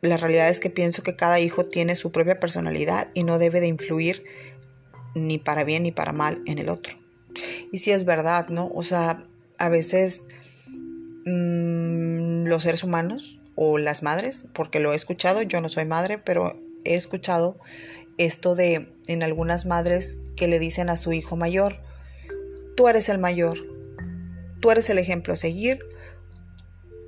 la 0.00 0.16
realidad 0.16 0.48
es 0.48 0.60
que 0.60 0.70
pienso 0.70 1.02
que 1.02 1.16
cada 1.16 1.40
hijo 1.40 1.64
tiene 1.64 1.96
su 1.96 2.12
propia 2.12 2.38
personalidad 2.38 3.08
y 3.14 3.24
no 3.24 3.38
debe 3.38 3.60
de 3.60 3.66
influir 3.66 4.24
ni 5.16 5.38
para 5.38 5.64
bien 5.64 5.82
ni 5.82 5.90
para 5.90 6.12
mal 6.12 6.40
en 6.46 6.58
el 6.58 6.68
otro. 6.68 6.94
Y 7.72 7.78
si 7.78 7.90
es 7.90 8.04
verdad, 8.04 8.48
¿no? 8.48 8.70
O 8.72 8.84
sea, 8.84 9.26
a 9.58 9.68
veces 9.68 10.28
mm, 11.26 12.44
los 12.46 12.62
seres 12.62 12.84
humanos 12.84 13.40
o 13.56 13.78
las 13.78 14.04
madres, 14.04 14.48
porque 14.54 14.78
lo 14.78 14.92
he 14.92 14.96
escuchado, 14.96 15.42
yo 15.42 15.60
no 15.60 15.68
soy 15.68 15.84
madre, 15.84 16.18
pero 16.18 16.56
he 16.84 16.94
escuchado 16.94 17.58
esto 18.18 18.54
de 18.54 18.88
en 19.08 19.24
algunas 19.24 19.66
madres 19.66 20.22
que 20.36 20.46
le 20.46 20.60
dicen 20.60 20.90
a 20.90 20.96
su 20.96 21.12
hijo 21.12 21.34
mayor, 21.36 21.80
tú 22.78 22.86
eres 22.86 23.08
el 23.08 23.18
mayor, 23.18 23.58
tú 24.60 24.70
eres 24.70 24.88
el 24.88 24.98
ejemplo 24.98 25.32
a 25.32 25.36
seguir, 25.36 25.84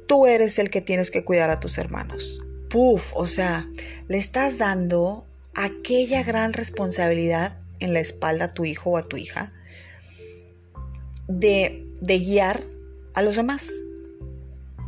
tú 0.09 0.27
eres 0.27 0.59
el 0.59 0.69
que 0.69 0.81
tienes 0.81 1.13
que 1.13 1.25
cuidar 1.25 1.49
a 1.51 1.61
tus 1.61 1.79
hermanos. 1.79 2.43
Puf, 2.69 3.13
o 3.15 3.25
sea, 3.29 3.71
le 4.09 4.19
estás 4.19 4.59
dando 4.59 5.29
aquella 5.55 6.25
gran 6.25 6.55
responsabilidad 6.55 7.57
en 7.79 7.95
la 7.95 8.01
espalda 8.01 8.47
a 8.47 8.53
tu 8.53 8.65
hijo 8.65 8.91
o 8.91 8.97
a 8.97 9.05
tu 9.05 9.17
hija 9.17 9.53
de, 11.29 11.87
de 12.01 12.19
guiar 12.19 12.65
a 13.15 13.23
los 13.23 13.37
demás. 13.37 13.71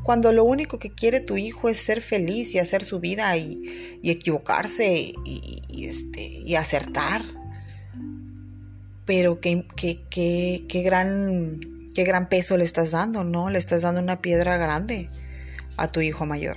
Cuando 0.02 0.32
lo 0.32 0.42
único 0.42 0.80
que 0.80 0.90
quiere 0.90 1.20
tu 1.20 1.36
hijo 1.36 1.68
es 1.68 1.76
ser 1.76 2.00
feliz 2.00 2.56
y 2.56 2.58
hacer 2.58 2.82
su 2.82 2.98
vida 2.98 3.36
y, 3.36 4.00
equivocarse 4.02 5.14
y, 5.24 5.86
este, 5.86 6.22
y 6.22 6.56
acertar. 6.56 7.22
Pero 9.14 9.40
qué, 9.40 9.66
qué, 9.76 10.82
gran, 10.82 11.60
qué 11.94 12.02
gran 12.02 12.30
peso 12.30 12.56
le 12.56 12.64
estás 12.64 12.92
dando, 12.92 13.24
¿no? 13.24 13.50
Le 13.50 13.58
estás 13.58 13.82
dando 13.82 14.00
una 14.00 14.22
piedra 14.22 14.56
grande 14.56 15.10
a 15.76 15.86
tu 15.86 16.00
hijo 16.00 16.24
mayor. 16.24 16.56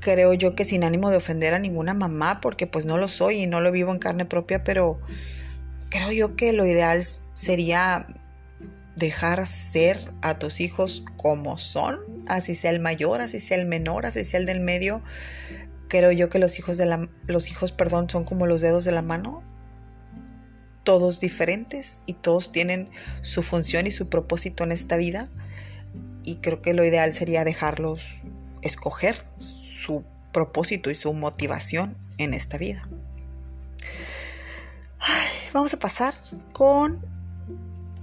Creo 0.00 0.34
yo 0.34 0.56
que 0.56 0.64
sin 0.64 0.82
ánimo 0.82 1.10
de 1.10 1.18
ofender 1.18 1.54
a 1.54 1.60
ninguna 1.60 1.94
mamá, 1.94 2.40
porque 2.40 2.66
pues 2.66 2.86
no 2.86 2.98
lo 2.98 3.06
soy 3.06 3.44
y 3.44 3.46
no 3.46 3.60
lo 3.60 3.70
vivo 3.70 3.92
en 3.92 4.00
carne 4.00 4.24
propia, 4.24 4.64
pero 4.64 4.98
creo 5.90 6.10
yo 6.10 6.34
que 6.34 6.52
lo 6.54 6.66
ideal 6.66 7.00
sería 7.32 8.08
dejar 8.96 9.46
ser 9.46 9.96
a 10.22 10.40
tus 10.40 10.58
hijos 10.58 11.04
como 11.16 11.56
son, 11.56 12.00
así 12.26 12.56
sea 12.56 12.72
el 12.72 12.80
mayor, 12.80 13.20
así 13.20 13.38
sea 13.38 13.58
el 13.58 13.66
menor, 13.68 14.06
así 14.06 14.24
sea 14.24 14.40
el 14.40 14.46
del 14.46 14.58
medio. 14.58 15.04
Creo 15.86 16.10
yo 16.10 16.30
que 16.30 16.40
los 16.40 16.58
hijos 16.58 16.78
de 16.78 16.86
la, 16.86 17.08
los 17.26 17.48
hijos, 17.48 17.70
perdón, 17.70 18.10
son 18.10 18.24
como 18.24 18.48
los 18.48 18.60
dedos 18.60 18.84
de 18.84 18.90
la 18.90 19.02
mano, 19.02 19.44
todos 20.84 21.20
diferentes 21.20 22.00
y 22.06 22.14
todos 22.14 22.52
tienen 22.52 22.88
su 23.22 23.42
función 23.42 23.86
y 23.86 23.90
su 23.90 24.08
propósito 24.08 24.64
en 24.64 24.72
esta 24.72 24.96
vida. 24.96 25.28
Y 26.22 26.36
creo 26.36 26.62
que 26.62 26.74
lo 26.74 26.84
ideal 26.84 27.14
sería 27.14 27.44
dejarlos 27.44 28.22
escoger 28.62 29.24
su 29.38 30.04
propósito 30.32 30.90
y 30.90 30.94
su 30.94 31.12
motivación 31.14 31.96
en 32.18 32.34
esta 32.34 32.58
vida. 32.58 32.82
vamos 35.52 35.74
a 35.74 35.78
pasar 35.78 36.14
con 36.52 37.04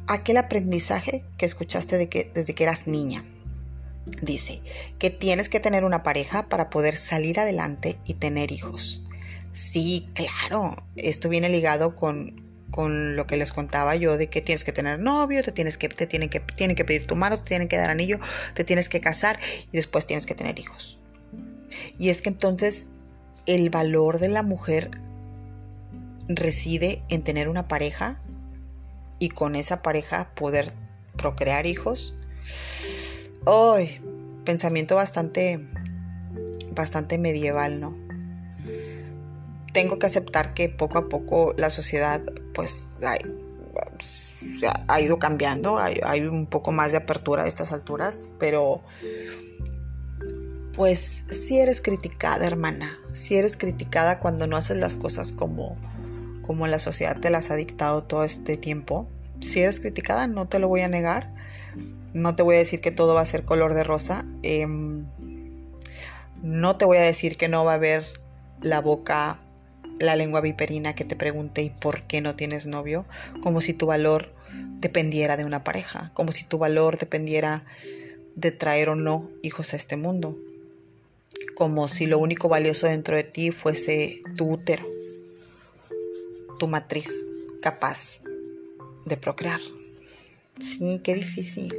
aquel 0.08 0.38
aprendizaje 0.38 1.24
que 1.38 1.46
escuchaste 1.46 1.98
desde 1.98 2.56
que 2.56 2.64
eras 2.64 2.88
niña. 2.88 3.24
Dice 4.22 4.62
que 5.00 5.10
tienes 5.10 5.50
que 5.50 5.60
tener 5.60 5.84
una 5.84 6.02
pareja 6.02 6.48
para 6.48 6.70
poder 6.70 6.96
salir 6.96 7.40
adelante 7.40 7.98
y 8.06 8.16
tener 8.16 8.52
hijos. 8.52 9.04
Sí, 9.52 10.10
claro, 10.14 10.76
esto 10.96 11.30
viene 11.30 11.50
ligado 11.50 11.96
con, 11.96 12.47
con 12.72 13.16
lo 13.16 13.28
que 13.28 13.38
les 13.38 13.52
contaba 13.52 13.96
yo 13.96 14.18
de 14.18 14.30
que 14.30 14.42
tienes 14.42 14.64
que 14.64 14.72
tener 14.72 15.00
novio, 15.00 15.44
te 15.44 15.52
tienes 15.52 15.78
que, 15.78 15.90
te 15.90 16.08
tienen 16.08 16.30
que, 16.30 16.40
tienen 16.40 16.76
que 16.76 16.86
pedir 16.86 17.08
tu 17.08 17.16
mano, 17.16 17.38
te 17.40 17.48
tienen 17.48 17.68
que 17.68 17.78
dar 17.78 17.90
anillo, 17.90 18.20
te 18.54 18.64
tienes 18.64 18.90
que 18.90 19.02
casar 19.02 19.40
y 19.72 19.78
después 19.78 20.06
tienes 20.06 20.26
que 20.26 20.36
tener 20.36 20.60
hijos. 20.60 21.00
Y 21.98 22.10
es 22.10 22.22
que 22.22 22.30
entonces 22.30 22.90
el 23.46 23.70
valor 23.70 24.20
de 24.20 24.30
la 24.30 24.44
mujer 24.44 24.92
reside 26.28 27.02
en 27.10 27.24
tener 27.24 27.48
una 27.50 27.68
pareja 27.68 28.22
y 29.20 29.30
con 29.30 29.56
esa 29.56 29.82
pareja 29.82 30.32
poder 30.36 30.72
procrear 31.16 31.66
hijos. 31.66 32.16
¡Ay! 33.46 34.02
pensamiento 34.48 34.96
bastante, 34.96 35.60
bastante 36.72 37.18
medieval, 37.18 37.82
¿no? 37.82 38.07
Tengo 39.78 40.00
que 40.00 40.08
aceptar 40.08 40.54
que 40.54 40.70
poco 40.70 40.98
a 40.98 41.08
poco 41.08 41.54
la 41.56 41.70
sociedad, 41.70 42.22
pues, 42.54 42.90
ha, 44.88 45.02
ido 45.02 45.20
cambiando, 45.20 45.78
hay, 45.78 46.00
hay, 46.04 46.22
un 46.22 46.48
poco 46.48 46.72
más 46.72 46.92
de 46.92 46.98
apertura 46.98 47.44
a 47.44 47.48
estas 47.48 47.72
alturas, 47.72 48.30
pero 48.40 48.82
pues 50.78 51.00
si 51.00 51.60
eres 51.60 51.82
criticada, 51.82 52.46
hermana, 52.46 52.96
si 53.12 53.36
eres 53.36 53.58
criticada 53.58 54.20
cuando 54.20 54.46
no 54.46 54.58
haces 54.58 54.78
las 54.78 54.96
cosas 54.96 55.32
como, 55.32 55.76
como 56.44 56.68
la 56.68 56.78
sociedad 56.78 57.20
te 57.20 57.32
las 57.32 57.50
ha 57.50 57.56
dictado 57.56 58.04
todo 58.04 58.24
este 58.24 58.58
tiempo. 58.58 59.08
Si 59.42 59.60
eres 59.60 59.80
criticada, 59.80 60.28
no 60.28 60.48
te 60.48 60.60
lo 60.60 60.68
voy 60.68 60.82
a 60.82 60.88
negar. 60.88 61.34
No 62.14 62.36
te 62.36 62.44
voy 62.44 62.56
a 62.56 62.60
decir 62.60 62.80
que 62.80 62.92
todo 62.92 63.16
va 63.16 63.22
a 63.22 63.26
ser 63.26 63.44
color 63.44 63.74
de 63.74 63.84
rosa. 63.84 64.24
Em, 64.44 65.06
no 66.44 66.78
te 66.78 66.86
voy 66.86 66.98
a 66.98 67.02
decir 67.02 67.38
que 67.38 67.48
no 67.48 67.66
va 67.66 67.74
a 67.74 67.76
haber 67.76 68.06
la 68.62 68.80
boca, 68.80 69.40
la 70.00 70.16
lengua 70.16 70.42
viperina 70.42 70.94
que 70.94 71.06
te 71.06 71.16
pregunte 71.16 71.62
¿y 71.62 71.70
por 71.70 72.04
qué 72.04 72.22
no 72.22 72.36
tienes 72.36 72.66
novio? 72.66 73.06
Como 73.42 73.62
si 73.62 73.74
tu 73.74 73.86
valor 73.86 74.34
dependiera 74.80 75.38
de 75.38 75.46
una 75.46 75.64
pareja, 75.64 76.12
como 76.14 76.32
si 76.32 76.46
tu 76.46 76.58
valor 76.58 76.98
dependiera 77.00 77.64
de 78.36 78.52
traer 78.52 78.90
o 78.90 78.96
no 78.96 79.30
hijos 79.42 79.74
a 79.74 79.78
este 79.78 79.96
mundo, 79.98 80.38
como 81.56 81.88
si 81.88 82.06
lo 82.06 82.20
único 82.20 82.50
valioso 82.50 82.88
dentro 82.88 83.16
de 83.16 83.24
ti 83.24 83.52
fuese 83.52 84.22
tu 84.36 84.52
útero 84.52 84.86
tu 86.58 86.68
matriz 86.68 87.12
capaz 87.62 88.22
de 89.06 89.18
procrear. 89.18 89.60
Sí, 90.60 91.02
qué 91.04 91.16
difícil. 91.16 91.74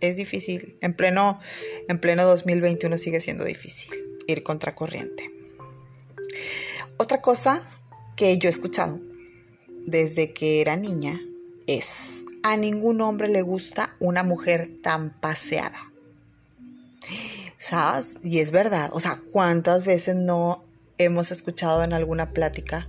Es 0.00 0.16
difícil. 0.16 0.76
En 0.80 0.94
pleno, 0.94 1.40
en 1.88 1.98
pleno 1.98 2.24
2021 2.26 2.96
sigue 2.98 3.20
siendo 3.20 3.44
difícil 3.44 3.90
ir 4.26 4.42
contracorriente. 4.42 5.30
Otra 6.96 7.20
cosa 7.20 7.62
que 8.16 8.38
yo 8.38 8.48
he 8.48 8.52
escuchado 8.52 9.00
desde 9.86 10.32
que 10.32 10.60
era 10.60 10.76
niña 10.76 11.18
es, 11.66 12.24
a 12.42 12.56
ningún 12.56 13.00
hombre 13.00 13.28
le 13.28 13.42
gusta 13.42 13.96
una 14.00 14.22
mujer 14.22 14.70
tan 14.82 15.10
paseada. 15.10 15.92
¿Sabes? 17.56 18.20
Y 18.24 18.40
es 18.40 18.50
verdad. 18.50 18.90
O 18.92 19.00
sea, 19.00 19.18
¿cuántas 19.32 19.84
veces 19.84 20.16
no 20.16 20.64
hemos 20.98 21.30
escuchado 21.30 21.82
en 21.84 21.92
alguna 21.92 22.30
plática 22.32 22.86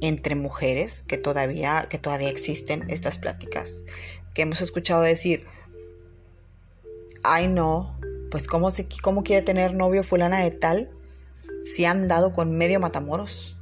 entre 0.00 0.34
mujeres, 0.34 1.02
que 1.02 1.16
todavía, 1.16 1.86
que 1.88 1.98
todavía 1.98 2.28
existen 2.28 2.88
estas 2.90 3.18
pláticas, 3.18 3.84
que 4.34 4.42
hemos 4.42 4.60
escuchado 4.60 5.02
decir, 5.02 5.46
ay 7.22 7.48
no, 7.48 7.98
pues 8.30 8.46
cómo, 8.46 8.70
se, 8.70 8.86
cómo 9.02 9.24
quiere 9.24 9.42
tener 9.42 9.74
novio 9.74 10.04
fulana 10.04 10.40
de 10.40 10.50
tal 10.50 10.90
si 11.64 11.84
han 11.84 12.06
dado 12.08 12.32
con 12.32 12.56
medio 12.56 12.80
matamoros. 12.80 13.56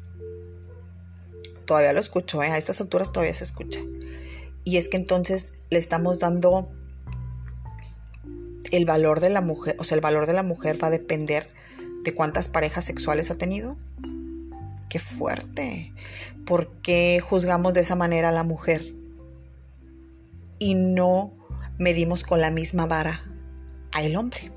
Todavía 1.66 1.92
lo 1.92 2.00
escucho, 2.00 2.42
¿eh? 2.42 2.48
a 2.48 2.58
estas 2.58 2.80
alturas 2.80 3.12
todavía 3.12 3.34
se 3.34 3.44
escucha. 3.44 3.80
Y 4.64 4.76
es 4.76 4.88
que 4.88 4.96
entonces 4.96 5.54
le 5.70 5.78
estamos 5.78 6.18
dando 6.18 6.70
el 8.70 8.84
valor 8.84 9.20
de 9.20 9.30
la 9.30 9.40
mujer, 9.40 9.76
o 9.78 9.84
sea, 9.84 9.96
el 9.96 10.00
valor 10.00 10.26
de 10.26 10.32
la 10.32 10.42
mujer 10.42 10.82
va 10.82 10.88
a 10.88 10.90
depender 10.90 11.46
de 12.02 12.14
cuántas 12.14 12.48
parejas 12.48 12.84
sexuales 12.84 13.30
ha 13.30 13.36
tenido, 13.36 13.76
qué 14.88 14.98
fuerte. 14.98 15.92
¿Por 16.44 16.70
qué 16.82 17.20
juzgamos 17.20 17.74
de 17.74 17.80
esa 17.80 17.96
manera 17.96 18.28
a 18.28 18.32
la 18.32 18.42
mujer? 18.42 18.82
Y 20.58 20.74
no 20.74 21.32
medimos 21.78 22.22
con 22.22 22.40
la 22.40 22.50
misma 22.50 22.86
vara 22.86 23.24
al 23.92 24.14
hombre. 24.16 24.52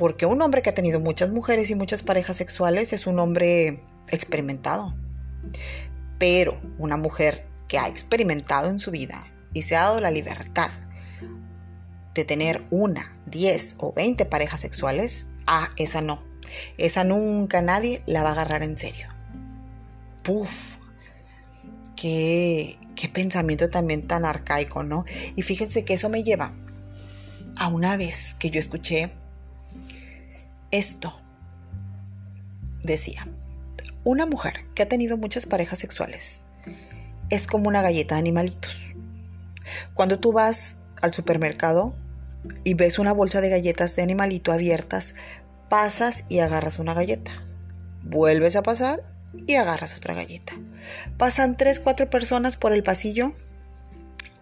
Porque 0.00 0.24
un 0.24 0.40
hombre 0.40 0.62
que 0.62 0.70
ha 0.70 0.74
tenido 0.74 0.98
muchas 0.98 1.28
mujeres 1.28 1.68
y 1.68 1.74
muchas 1.74 2.02
parejas 2.02 2.38
sexuales 2.38 2.94
es 2.94 3.06
un 3.06 3.18
hombre 3.18 3.82
experimentado. 4.08 4.94
Pero 6.18 6.58
una 6.78 6.96
mujer 6.96 7.46
que 7.68 7.76
ha 7.78 7.86
experimentado 7.86 8.70
en 8.70 8.80
su 8.80 8.92
vida 8.92 9.22
y 9.52 9.60
se 9.60 9.76
ha 9.76 9.82
dado 9.82 10.00
la 10.00 10.10
libertad 10.10 10.70
de 12.14 12.24
tener 12.24 12.64
una, 12.70 13.12
diez 13.26 13.76
o 13.76 13.92
veinte 13.92 14.24
parejas 14.24 14.62
sexuales, 14.62 15.26
ah, 15.46 15.68
esa 15.76 16.00
no. 16.00 16.24
Esa 16.78 17.04
nunca 17.04 17.60
nadie 17.60 18.02
la 18.06 18.22
va 18.22 18.30
a 18.30 18.32
agarrar 18.32 18.62
en 18.62 18.78
serio. 18.78 19.06
Puf. 20.22 20.78
Qué, 21.94 22.78
qué 22.96 23.10
pensamiento 23.10 23.68
también 23.68 24.06
tan 24.06 24.24
arcaico, 24.24 24.82
¿no? 24.82 25.04
Y 25.36 25.42
fíjense 25.42 25.84
que 25.84 25.92
eso 25.92 26.08
me 26.08 26.22
lleva 26.22 26.52
a 27.58 27.68
una 27.68 27.98
vez 27.98 28.32
que 28.38 28.48
yo 28.48 28.58
escuché 28.58 29.10
esto. 30.70 31.20
Decía, 32.82 33.26
una 34.04 34.26
mujer 34.26 34.64
que 34.74 34.82
ha 34.82 34.88
tenido 34.88 35.16
muchas 35.16 35.46
parejas 35.46 35.78
sexuales 35.78 36.44
es 37.28 37.46
como 37.46 37.68
una 37.68 37.82
galleta 37.82 38.14
de 38.14 38.20
animalitos. 38.20 38.94
Cuando 39.94 40.18
tú 40.18 40.32
vas 40.32 40.78
al 41.00 41.14
supermercado 41.14 41.96
y 42.64 42.74
ves 42.74 42.98
una 42.98 43.12
bolsa 43.12 43.40
de 43.40 43.50
galletas 43.50 43.96
de 43.96 44.02
animalito 44.02 44.52
abiertas, 44.52 45.14
pasas 45.68 46.24
y 46.28 46.40
agarras 46.40 46.78
una 46.78 46.94
galleta. 46.94 47.30
Vuelves 48.02 48.56
a 48.56 48.62
pasar 48.62 49.02
y 49.46 49.56
agarras 49.56 49.96
otra 49.96 50.14
galleta. 50.14 50.54
Pasan 51.18 51.56
tres, 51.56 51.78
cuatro 51.78 52.10
personas 52.10 52.56
por 52.56 52.72
el 52.72 52.82
pasillo 52.82 53.32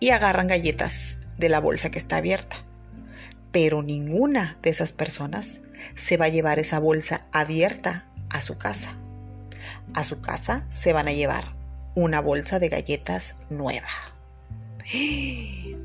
y 0.00 0.10
agarran 0.10 0.46
galletas 0.46 1.18
de 1.36 1.48
la 1.48 1.60
bolsa 1.60 1.90
que 1.90 1.98
está 1.98 2.16
abierta. 2.16 2.56
Pero 3.52 3.82
ninguna 3.82 4.58
de 4.62 4.70
esas 4.70 4.92
personas 4.92 5.60
se 5.94 6.16
va 6.16 6.26
a 6.26 6.30
llevar 6.30 6.58
esa 6.58 6.78
bolsa 6.78 7.26
abierta 7.32 8.06
a 8.30 8.40
su 8.40 8.58
casa. 8.58 8.90
A 9.94 10.04
su 10.04 10.20
casa 10.20 10.64
se 10.68 10.92
van 10.92 11.08
a 11.08 11.12
llevar 11.12 11.44
una 11.94 12.20
bolsa 12.20 12.58
de 12.58 12.68
galletas 12.68 13.36
nueva. 13.50 13.88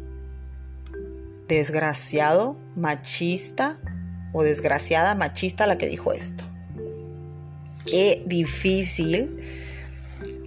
Desgraciado, 1.47 2.57
machista 2.75 3.77
o 4.31 4.43
desgraciada 4.43 5.15
machista 5.15 5.67
la 5.67 5.77
que 5.77 5.87
dijo 5.87 6.13
esto. 6.13 6.43
Qué 7.85 8.23
difícil 8.25 9.39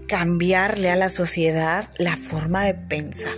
cambiarle 0.08 0.90
a 0.90 0.96
la 0.96 1.08
sociedad 1.08 1.88
la 1.98 2.16
forma 2.16 2.64
de 2.64 2.74
pensar. 2.74 3.34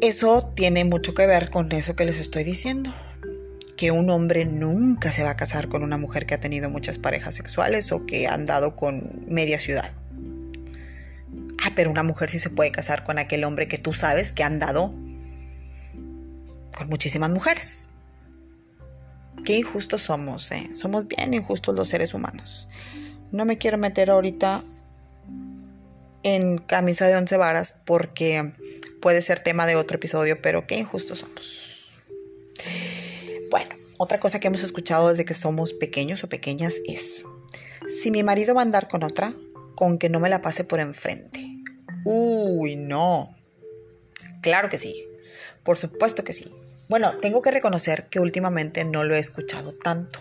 Eso 0.00 0.52
tiene 0.54 0.84
mucho 0.84 1.12
que 1.12 1.26
ver 1.26 1.50
con 1.50 1.72
eso 1.72 1.96
que 1.96 2.04
les 2.04 2.20
estoy 2.20 2.44
diciendo. 2.44 2.90
Que 3.76 3.90
un 3.90 4.10
hombre 4.10 4.44
nunca 4.44 5.10
se 5.10 5.24
va 5.24 5.30
a 5.30 5.36
casar 5.36 5.68
con 5.68 5.82
una 5.82 5.98
mujer 5.98 6.24
que 6.24 6.34
ha 6.34 6.40
tenido 6.40 6.70
muchas 6.70 6.98
parejas 6.98 7.34
sexuales 7.34 7.90
o 7.90 8.06
que 8.06 8.28
ha 8.28 8.34
andado 8.34 8.76
con 8.76 9.24
media 9.28 9.58
ciudad. 9.58 9.92
Ah, 11.64 11.72
pero 11.74 11.90
una 11.90 12.04
mujer 12.04 12.30
sí 12.30 12.38
se 12.38 12.50
puede 12.50 12.70
casar 12.70 13.02
con 13.02 13.18
aquel 13.18 13.42
hombre 13.42 13.66
que 13.66 13.78
tú 13.78 13.92
sabes 13.92 14.30
que 14.30 14.44
ha 14.44 14.46
andado 14.46 14.94
con 16.76 16.88
muchísimas 16.88 17.30
mujeres. 17.30 17.88
Qué 19.44 19.58
injustos 19.58 20.02
somos, 20.02 20.52
¿eh? 20.52 20.74
Somos 20.74 21.08
bien 21.08 21.34
injustos 21.34 21.74
los 21.74 21.88
seres 21.88 22.14
humanos. 22.14 22.68
No 23.32 23.44
me 23.44 23.58
quiero 23.58 23.78
meter 23.78 24.10
ahorita 24.10 24.62
en 26.22 26.58
camisa 26.58 27.06
de 27.06 27.16
once 27.16 27.36
varas 27.36 27.80
porque 27.84 28.52
puede 29.00 29.22
ser 29.22 29.40
tema 29.40 29.66
de 29.66 29.76
otro 29.76 29.96
episodio, 29.96 30.40
pero 30.42 30.66
qué 30.66 30.76
injustos 30.76 31.20
somos. 31.20 31.88
Bueno, 33.50 33.74
otra 33.96 34.20
cosa 34.20 34.40
que 34.40 34.48
hemos 34.48 34.62
escuchado 34.62 35.08
desde 35.08 35.24
que 35.24 35.34
somos 35.34 35.72
pequeños 35.72 36.24
o 36.24 36.28
pequeñas 36.28 36.74
es, 36.86 37.24
si 38.02 38.10
mi 38.10 38.22
marido 38.22 38.54
va 38.54 38.62
a 38.62 38.64
andar 38.64 38.88
con 38.88 39.02
otra, 39.04 39.32
con 39.74 39.98
que 39.98 40.08
no 40.08 40.20
me 40.20 40.28
la 40.28 40.42
pase 40.42 40.64
por 40.64 40.80
enfrente. 40.80 41.46
Uy, 42.04 42.76
no. 42.76 43.36
Claro 44.42 44.68
que 44.68 44.78
sí. 44.78 45.06
Por 45.62 45.76
supuesto 45.76 46.24
que 46.24 46.32
sí. 46.32 46.50
Bueno, 46.88 47.12
tengo 47.18 47.42
que 47.42 47.50
reconocer 47.50 48.06
que 48.08 48.20
últimamente 48.20 48.84
no 48.84 49.04
lo 49.04 49.14
he 49.14 49.18
escuchado 49.18 49.72
tanto. 49.72 50.18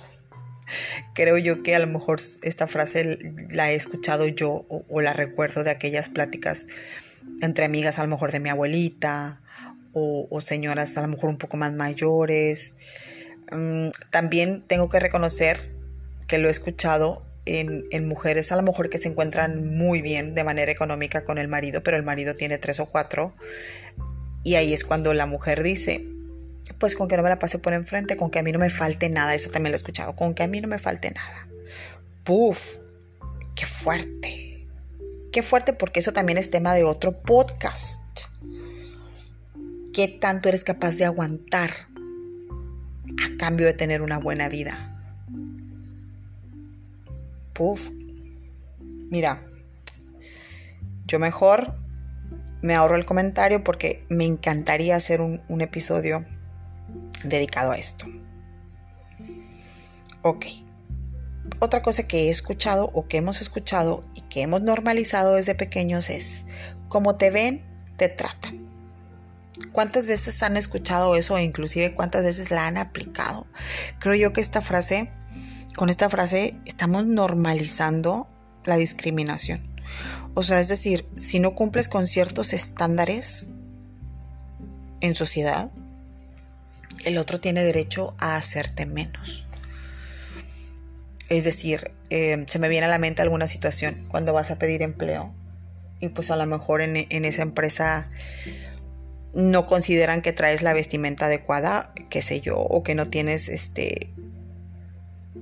Creo 1.13 1.38
yo 1.38 1.63
que 1.63 1.76
a 1.76 1.80
lo 1.80 1.88
mejor 1.88 2.20
esta 2.42 2.68
frase 2.68 3.18
la 3.50 3.72
he 3.72 3.76
escuchado 3.76 4.28
yo 4.28 4.66
o, 4.68 5.02
la 5.02 5.13
recuerdo 5.13 5.63
de 5.63 5.72
aquellas 5.72 6.10
pláticas 6.10 6.68
entre 7.42 7.66
amigas, 7.66 8.00
a 8.00 8.04
lo 8.04 8.10
mejor 8.10 8.32
de 8.32 8.40
mi 8.40 8.50
abuelita 8.50 9.42
o, 9.94 10.42
señoras 10.42 10.96
a 10.98 11.02
lo 11.02 11.08
mejor 11.08 11.30
un 11.30 11.38
poco 11.38 11.58
más 11.58 11.74
mayores. 11.74 12.76
Mm, 13.52 13.90
también 14.12 14.63
tengo 14.68 14.90
que 14.90 15.00
reconocer 15.00 15.72
que 16.28 16.38
lo 16.38 16.50
he 16.50 16.52
escuchado 16.52 17.26
en, 17.46 17.86
en, 17.92 18.08
mujeres 18.08 18.52
a 18.52 18.58
lo 18.58 18.62
mejor 18.62 18.90
que 18.90 18.98
se 18.98 19.08
encuentran 19.08 19.76
muy 19.76 20.02
bien 20.02 20.36
de 20.36 20.44
manera 20.44 20.72
económica 20.72 21.24
con 21.24 21.38
el 21.38 21.48
marido, 21.48 21.82
pero 21.82 21.98
el 21.98 22.04
marido 22.04 22.36
tiene 22.36 22.58
tres 22.58 22.80
o 22.80 22.88
cuatro. 22.88 23.34
Y 24.44 24.56
ahí 24.56 24.74
es 24.74 24.84
cuando 24.84 25.13
la 25.13 25.26
mujer 25.26 25.63
dice, 25.63 26.06
pues 26.80 26.96
con 26.96 27.08
que 27.08 27.18
no 27.18 27.24
me 27.24 27.30
la 27.30 27.40
pase 27.40 27.60
por 27.60 27.74
enfrente, 27.74 28.18
con 28.18 28.30
que 28.30 28.40
a 28.40 28.44
mí 28.44 28.52
no 28.52 28.60
me 28.60 28.70
falte 28.70 29.10
nada, 29.10 29.34
eso 29.34 29.50
también 29.50 29.72
lo 29.72 29.76
he 29.76 29.78
escuchado, 29.78 30.16
con 30.16 30.34
que 30.34 30.44
a 30.44 30.48
mí 30.48 30.62
no 30.62 30.68
me 30.68 30.80
falte 30.80 31.12
nada. 31.12 31.48
Puf, 32.24 32.78
qué 33.56 33.66
fuerte. 33.66 34.47
Qué 35.38 35.43
fuerte 35.43 35.71
porque 35.71 36.00
eso 36.00 36.13
también 36.13 36.39
es 36.39 36.50
tema 36.50 36.73
de 36.73 36.84
otro 36.84 37.21
podcast. 37.21 38.21
¿Qué 39.93 40.08
tanto 40.08 40.50
eres 40.50 40.63
capaz 40.63 40.95
de 40.95 41.06
aguantar 41.06 41.69
a 43.23 43.38
cambio 43.38 43.67
de 43.67 43.76
tener 43.76 44.02
una 44.02 44.17
buena 44.17 44.50
vida? 44.50 45.00
Puf. 47.54 47.91
Mira, 49.12 49.39
yo 51.06 51.19
mejor 51.19 51.76
me 52.63 52.73
ahorro 52.73 52.95
el 52.95 53.06
comentario 53.06 53.63
porque 53.63 54.08
me 54.10 54.26
encantaría 54.26 54.95
hacer 54.95 55.21
un, 55.21 55.43
un 55.50 55.62
episodio 55.62 56.26
dedicado 57.23 57.73
a 57.73 57.78
esto. 57.78 58.08
Ok. 60.23 60.47
Otra 61.60 61.82
cosa 61.82 62.04
que 62.04 62.26
he 62.26 62.30
escuchado 62.30 62.91
o 62.93 63.08
que 63.08 63.17
hemos 63.17 63.41
escuchado 63.41 64.06
y 64.13 64.22
que 64.22 64.41
hemos 64.41 64.62
normalizado 64.62 65.36
desde 65.36 65.56
pequeños 65.56 66.10
es, 66.10 66.46
como 66.88 67.15
te 67.15 67.32
ven, 67.32 67.63
te 67.98 68.10
tratan. 68.10 68.67
¿Cuántas 69.72 70.06
veces 70.06 70.43
han 70.43 70.56
escuchado 70.56 71.15
eso 71.15 71.34
o 71.34 71.39
inclusive 71.39 71.96
cuántas 71.96 72.24
veces 72.24 72.52
la 72.52 72.67
han 72.67 72.78
aplicado? 72.78 73.48
Creo 73.98 74.13
yo 74.13 74.34
que 74.34 74.41
esta 74.41 74.62
frase, 74.62 75.10
con 75.76 75.89
esta 75.89 76.10
frase 76.10 76.56
estamos 76.65 77.08
normalizando 77.08 78.28
la 78.65 78.78
discriminación. 78.78 79.62
O 80.36 80.43
sea, 80.43 80.60
es 80.60 80.67
decir, 80.67 81.08
si 81.15 81.39
no 81.39 81.56
cumples 81.56 81.89
con 81.89 82.06
ciertos 82.06 82.54
estándares 82.54 83.48
en 85.02 85.15
sociedad, 85.15 85.72
el 87.04 87.17
otro 87.17 87.39
tiene 87.39 87.63
derecho 87.63 88.15
a 88.20 88.36
hacerte 88.36 88.86
menos. 88.86 89.47
Es 91.30 91.44
decir, 91.44 91.92
eh, 92.10 92.46
se 92.48 92.60
me 92.60 92.70
viene 92.70 92.86
a 92.86 92.90
la 92.90 93.00
mente 93.00 93.22
alguna 93.22 93.48
situación 93.48 93.96
cuando 94.10 94.34
vas 94.34 94.52
a 94.52 94.60
pedir 94.60 94.82
empleo 94.82 95.34
y 96.00 96.10
pues 96.10 96.32
a 96.32 96.36
lo 96.36 96.46
mejor 96.46 96.82
en, 96.82 96.96
en 96.96 97.26
esa 97.26 97.42
empresa 97.42 98.08
no 99.34 99.68
consideran 99.68 100.22
que 100.22 100.34
traes 100.34 100.62
la 100.62 100.74
vestimenta 100.74 101.26
adecuada, 101.26 101.92
qué 102.10 102.22
sé 102.22 102.40
yo, 102.42 102.58
o 102.58 102.84
que 102.84 102.96
no 102.96 103.08
tienes 103.08 103.50
este 103.50 104.10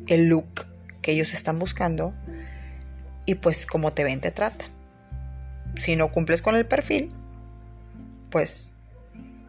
el 0.08 0.28
look 0.28 0.66
que 1.02 1.12
ellos 1.12 1.34
están 1.34 1.60
buscando 1.60 2.14
y 3.26 3.36
pues 3.36 3.66
como 3.66 3.94
te 3.94 4.04
ven 4.04 4.20
te 4.20 4.32
tratan. 4.32 4.70
Si 5.80 5.96
no 5.96 6.12
cumples 6.12 6.42
con 6.42 6.56
el 6.56 6.66
perfil, 6.66 7.12
pues 8.30 8.72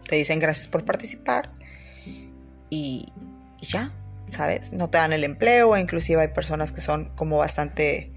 te 0.08 0.16
dicen 0.16 0.38
gracias 0.38 0.66
por 0.68 0.84
participar 0.84 1.50
y, 2.70 3.06
ya, 3.58 3.90
¿sabes? 4.28 4.72
No 4.72 4.88
te 4.88 4.98
dan 4.98 5.12
el 5.12 5.24
empleo, 5.24 5.76
inclusive 5.76 6.22
hay 6.22 6.28
personas 6.28 6.72
que 6.72 6.80
son 6.80 7.06
como 7.16 7.38
bastante, 7.38 8.10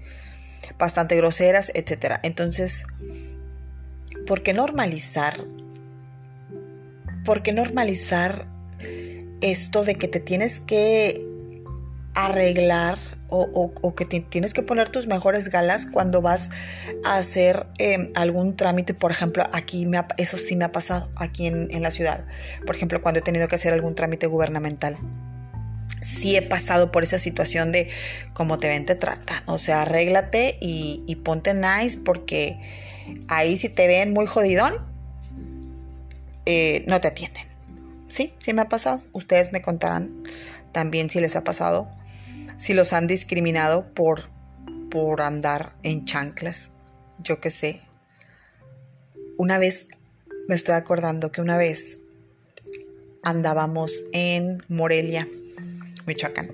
bastante 0.78 1.16
groseras, 1.16 1.70
etc. 1.74 2.18
Entonces, 2.22 2.84
¿por 4.26 4.42
qué 4.42 4.52
normalizar? 4.52 5.34
¿Por 7.24 7.42
qué 7.42 7.52
normalizar 7.52 8.46
esto 9.40 9.84
de 9.84 9.94
que 9.96 10.08
te 10.08 10.20
tienes 10.20 10.60
que 10.60 11.26
arreglar 12.14 12.98
o, 13.32 13.94
que 13.94 14.04
tienes 14.04 14.54
que 14.54 14.62
poner 14.62 14.88
tus 14.88 15.06
mejores 15.06 15.50
galas 15.50 15.86
cuando 15.86 16.20
vas 16.20 16.50
a 17.04 17.16
hacer 17.16 17.66
em, 17.78 18.10
algún 18.16 18.56
trámite. 18.56 18.92
Por 18.92 19.12
ejemplo, 19.12 19.44
aquí 19.52 19.86
me 19.86 20.00
eso 20.16 20.36
sí 20.36 20.56
me 20.56 20.64
ha 20.64 20.72
pasado 20.72 21.10
aquí 21.14 21.46
en, 21.46 21.82
la 21.82 21.90
ciudad. 21.90 22.24
Por 22.66 22.74
ejemplo, 22.74 23.00
cuando 23.00 23.20
he 23.20 23.22
tenido 23.22 23.46
que 23.48 23.54
hacer 23.54 23.72
algún 23.72 23.94
trámite 23.94 24.26
gubernamental. 24.26 24.96
Sí 26.02 26.36
he 26.36 26.42
pasado 26.42 26.92
por 26.92 27.02
esa 27.02 27.18
situación 27.18 27.72
de 27.72 27.88
cómo 28.32 28.58
te 28.58 28.68
ven, 28.68 28.86
te 28.86 28.94
tratan. 28.94 29.42
O 29.46 29.58
sea, 29.58 29.82
arréglate 29.82 30.56
y, 30.60 31.14
ponte 31.24 31.54
nice 31.54 31.98
porque 32.04 32.58
ahí 33.28 33.56
si 33.56 33.68
te 33.68 33.86
ven 33.86 34.12
muy 34.12 34.26
jodidón, 34.26 34.74
eh, 36.46 36.84
no 36.86 37.00
te 37.00 37.08
atienden. 37.08 37.44
Sí, 38.08 38.34
sí 38.38 38.52
me 38.52 38.62
ha 38.62 38.68
pasado. 38.68 39.02
Ustedes 39.12 39.52
me 39.52 39.62
contarán 39.62 40.22
también 40.72 41.10
si 41.10 41.20
les 41.20 41.36
ha 41.36 41.44
pasado 41.44 42.00
si 42.60 42.74
los 42.74 42.92
han 42.92 43.06
discriminado 43.06 43.86
por, 43.94 44.24
por 44.90 45.22
andar 45.22 45.72
en 45.82 46.04
chanclas, 46.04 46.72
yo 47.18 47.40
qué 47.40 47.50
sé. 47.50 47.80
Una 49.38 49.58
vez, 49.58 49.86
me 50.46 50.56
estoy 50.56 50.74
acordando 50.74 51.32
que 51.32 51.40
una 51.40 51.56
vez 51.56 52.02
andábamos 53.22 54.04
en 54.12 54.62
Morelia, 54.68 55.26
Michoacán, 56.10 56.50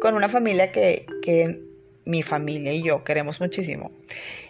con 0.00 0.14
una 0.14 0.28
familia 0.28 0.72
que, 0.72 1.06
que 1.22 1.60
mi 2.04 2.22
familia 2.22 2.72
y 2.72 2.82
yo 2.82 3.04
queremos 3.04 3.40
muchísimo. 3.40 3.92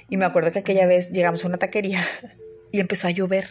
Y 0.08 0.16
me 0.16 0.24
acuerdo 0.24 0.52
que 0.52 0.60
aquella 0.60 0.86
vez 0.86 1.10
llegamos 1.10 1.44
a 1.44 1.48
una 1.48 1.58
taquería 1.58 2.04
y 2.72 2.80
empezó 2.80 3.08
a 3.08 3.10
llover. 3.10 3.48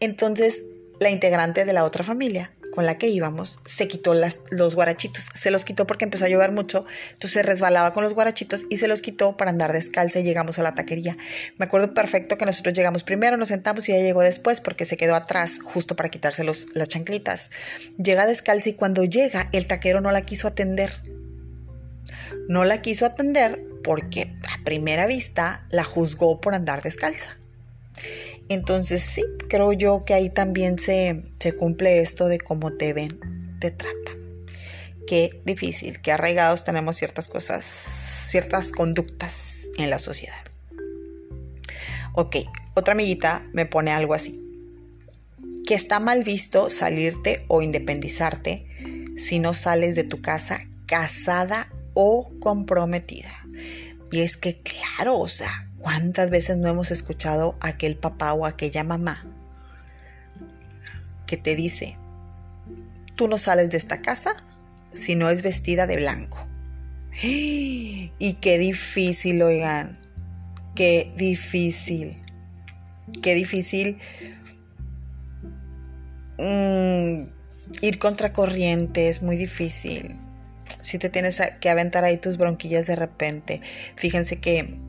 Entonces, 0.00 0.62
la 1.00 1.10
integrante 1.10 1.64
de 1.64 1.72
la 1.72 1.84
otra 1.84 2.04
familia 2.04 2.52
con 2.76 2.84
la 2.86 2.98
que 2.98 3.08
íbamos 3.08 3.60
se 3.64 3.88
quitó 3.88 4.14
los 4.14 4.74
guarachitos. 4.74 5.24
Se 5.34 5.50
los 5.50 5.64
quitó 5.64 5.86
porque 5.86 6.04
empezó 6.04 6.26
a 6.26 6.28
llover 6.28 6.52
mucho, 6.52 6.84
entonces 7.14 7.44
resbalaba 7.44 7.94
con 7.94 8.04
los 8.04 8.12
guarachitos 8.12 8.66
y 8.68 8.76
se 8.76 8.86
los 8.86 9.00
quitó 9.00 9.36
para 9.38 9.50
andar 9.50 9.72
descalza 9.72 10.20
y 10.20 10.24
llegamos 10.24 10.58
a 10.58 10.62
la 10.62 10.74
taquería. 10.74 11.16
Me 11.56 11.64
acuerdo 11.64 11.94
perfecto 11.94 12.36
que 12.36 12.44
nosotros 12.44 12.74
llegamos 12.74 13.02
primero, 13.02 13.38
nos 13.38 13.48
sentamos 13.48 13.88
y 13.88 13.92
ella 13.92 14.04
llegó 14.04 14.20
después 14.20 14.60
porque 14.60 14.84
se 14.84 14.98
quedó 14.98 15.14
atrás 15.14 15.58
justo 15.64 15.96
para 15.96 16.10
quitarse 16.10 16.44
los, 16.44 16.66
las 16.74 16.90
chanclitas. 16.90 17.50
Llega 17.96 18.26
descalza 18.26 18.68
y 18.68 18.74
cuando 18.74 19.04
llega 19.04 19.48
el 19.52 19.66
taquero 19.66 20.02
no 20.02 20.12
la 20.12 20.26
quiso 20.26 20.46
atender. 20.46 20.92
No 22.46 22.64
la 22.64 22.82
quiso 22.82 23.06
atender 23.06 23.64
porque 23.82 24.34
a 24.52 24.62
primera 24.64 25.06
vista 25.06 25.66
la 25.70 25.82
juzgó 25.82 26.42
por 26.42 26.54
andar 26.54 26.82
descalza. 26.82 27.36
Entonces 28.48 29.02
sí, 29.02 29.22
creo 29.48 29.72
yo 29.72 30.04
que 30.04 30.14
ahí 30.14 30.30
también 30.30 30.78
se, 30.78 31.24
cumple 31.58 32.00
esto 32.00 32.28
de 32.28 32.38
cómo 32.38 32.72
te 32.72 32.92
ven, 32.92 33.18
te 33.60 33.70
tratan. 33.70 34.16
Qué 35.06 35.40
difícil, 35.44 36.00
qué 36.00 36.12
arraigados 36.12 36.64
tenemos 36.64 36.96
ciertas 36.96 37.28
cosas, 37.28 37.64
ciertas 37.64 38.72
conductas 38.72 39.62
en 39.78 39.90
la 39.90 39.98
sociedad. 39.98 40.36
Ok, 42.14 42.36
otra 42.74 42.92
amiguita 42.92 43.44
me 43.52 43.66
pone 43.66 43.90
algo 43.90 44.14
así. 44.14 44.42
Que 45.66 45.74
está 45.74 45.98
mal 46.00 46.22
visto 46.22 46.70
salirte 46.70 47.44
o 47.48 47.62
independizarte 47.62 48.66
si 49.16 49.38
no 49.38 49.54
sales 49.54 49.96
de 49.96 50.04
tu 50.04 50.20
casa 50.20 50.60
casada 50.86 51.68
o 51.94 52.32
comprometida. 52.40 53.32
Y 54.12 54.20
es 54.20 54.36
que, 54.36 54.56
claro, 54.56 55.18
o 55.18 55.28
sea, 55.28 55.68
¿cuántas 55.86 56.30
veces 56.30 56.56
no 56.56 56.68
hemos 56.68 56.90
escuchado 56.90 57.56
a 57.60 57.68
aquel 57.68 57.94
papá 57.94 58.32
o 58.32 58.44
aquella 58.44 58.82
mamá 58.82 59.24
que 61.28 61.36
te 61.36 61.54
dice, 61.54 61.96
tú 63.14 63.28
no 63.28 63.38
sales 63.38 63.70
de 63.70 63.76
esta 63.76 64.02
casa 64.02 64.34
si 64.92 65.14
no 65.14 65.30
es 65.30 65.42
vestida 65.42 65.86
de 65.86 65.96
blanco? 65.96 66.44
Y 67.22 68.32
qué 68.40 68.58
difícil, 68.58 69.40
oigan, 69.42 70.00
qué 70.74 71.12
difícil, 71.16 72.20
qué 73.22 73.36
difícil 73.36 73.98
mm, 76.38 77.16
ir 77.82 77.98
contra 78.00 78.32
corriente, 78.32 79.08
es 79.08 79.22
muy 79.22 79.36
difícil. 79.36 80.16
Si 80.80 80.98
te 80.98 81.10
tienes 81.10 81.40
que 81.60 81.70
aventar 81.70 82.02
ahí 82.02 82.16
tus 82.16 82.38
bronquillas 82.38 82.86
de 82.86 82.96
repente, 82.96 83.60
fíjense 83.94 84.40
que 84.40 84.80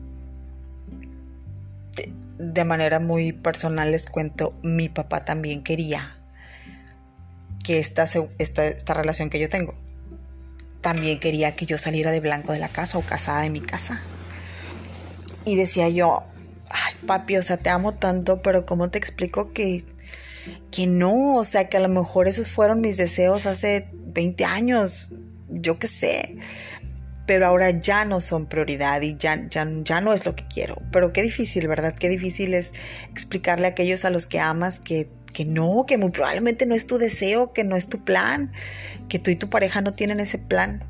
de 2.38 2.64
manera 2.64 3.00
muy 3.00 3.32
personal 3.32 3.90
les 3.90 4.06
cuento, 4.06 4.58
mi 4.62 4.88
papá 4.88 5.24
también 5.24 5.62
quería 5.62 6.18
que 7.64 7.78
esta, 7.78 8.08
esta, 8.38 8.66
esta 8.66 8.94
relación 8.94 9.30
que 9.30 9.38
yo 9.38 9.48
tengo 9.48 9.74
también 10.80 11.18
quería 11.18 11.54
que 11.54 11.66
yo 11.66 11.78
saliera 11.78 12.10
de 12.10 12.20
blanco 12.20 12.52
de 12.52 12.58
la 12.58 12.68
casa 12.68 12.98
o 12.98 13.02
casada 13.02 13.42
de 13.42 13.50
mi 13.50 13.60
casa. 13.60 14.00
Y 15.44 15.56
decía 15.56 15.88
yo, 15.88 16.22
ay 16.70 16.94
papi, 17.06 17.36
o 17.36 17.42
sea, 17.42 17.56
te 17.56 17.70
amo 17.70 17.92
tanto, 17.94 18.42
pero 18.42 18.66
¿cómo 18.66 18.90
te 18.90 18.98
explico 18.98 19.52
que, 19.52 19.84
que 20.70 20.86
no? 20.86 21.36
O 21.36 21.44
sea, 21.44 21.68
que 21.68 21.76
a 21.76 21.80
lo 21.80 21.88
mejor 21.88 22.28
esos 22.28 22.48
fueron 22.48 22.80
mis 22.80 22.96
deseos 22.96 23.46
hace 23.46 23.88
20 23.92 24.44
años, 24.44 25.08
yo 25.48 25.78
qué 25.78 25.88
sé. 25.88 26.36
Pero 27.28 27.46
ahora 27.46 27.70
ya 27.70 28.04
no 28.04 28.18
son 28.18 28.46
prioridad 28.46 29.02
y 29.02 29.16
ya, 29.16 29.48
ya, 29.48 29.68
ya 29.84 30.00
no 30.00 30.12
es 30.12 30.26
lo 30.26 30.34
que 30.34 30.48
quiero. 30.48 30.82
Pero 30.90 31.12
qué 31.12 31.22
difícil, 31.22 31.68
¿verdad? 31.68 31.94
Qué 31.94 32.08
difícil 32.08 32.54
es 32.54 32.72
explicarle 33.12 33.68
a 33.68 33.70
aquellos 33.70 34.04
a 34.04 34.10
los 34.10 34.26
que 34.26 34.40
amas 34.40 34.80
que 34.80 35.08
que 35.32 35.44
no, 35.44 35.84
que 35.86 35.98
muy 35.98 36.10
probablemente 36.10 36.66
no 36.66 36.74
es 36.74 36.86
tu 36.86 36.98
deseo, 36.98 37.52
que 37.52 37.64
no 37.64 37.76
es 37.76 37.88
tu 37.88 38.04
plan, 38.04 38.52
que 39.08 39.18
tú 39.18 39.30
y 39.30 39.36
tu 39.36 39.48
pareja 39.48 39.80
no 39.80 39.92
tienen 39.92 40.20
ese 40.20 40.38
plan. 40.38 40.84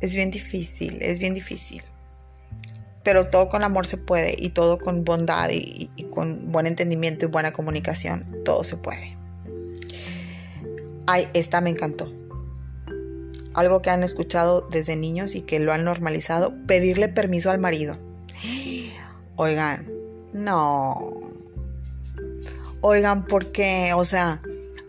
Es 0.00 0.14
bien 0.14 0.30
difícil, 0.30 1.02
es 1.02 1.18
bien 1.18 1.34
difícil. 1.34 1.82
Pero 3.02 3.26
todo 3.26 3.48
con 3.48 3.64
amor 3.64 3.86
se 3.86 3.96
puede 3.96 4.34
y 4.38 4.50
todo 4.50 4.78
con 4.78 5.04
bondad 5.04 5.50
y, 5.52 5.90
con 6.10 6.52
buen 6.52 6.66
entendimiento 6.66 7.26
y 7.26 7.28
buena 7.28 7.52
comunicación, 7.52 8.24
todo 8.44 8.64
se 8.64 8.76
puede. 8.76 9.14
Ay, 11.06 11.26
esta 11.34 11.60
me 11.60 11.70
encantó. 11.70 12.19
Algo 13.54 13.82
que 13.82 13.90
han 13.90 14.04
escuchado 14.04 14.68
desde 14.70 14.96
niños 14.96 15.34
y 15.34 15.42
que 15.42 15.58
lo 15.58 15.72
han 15.72 15.84
normalizado, 15.84 16.54
pedirle 16.66 17.08
permiso 17.08 17.50
al 17.50 17.58
marido. 17.58 17.98
Oigan, 19.36 19.86
no, 20.32 21.30
Oigan, 22.82 23.26
porque, 23.26 23.92
o 23.94 24.04
sea, 24.04 24.40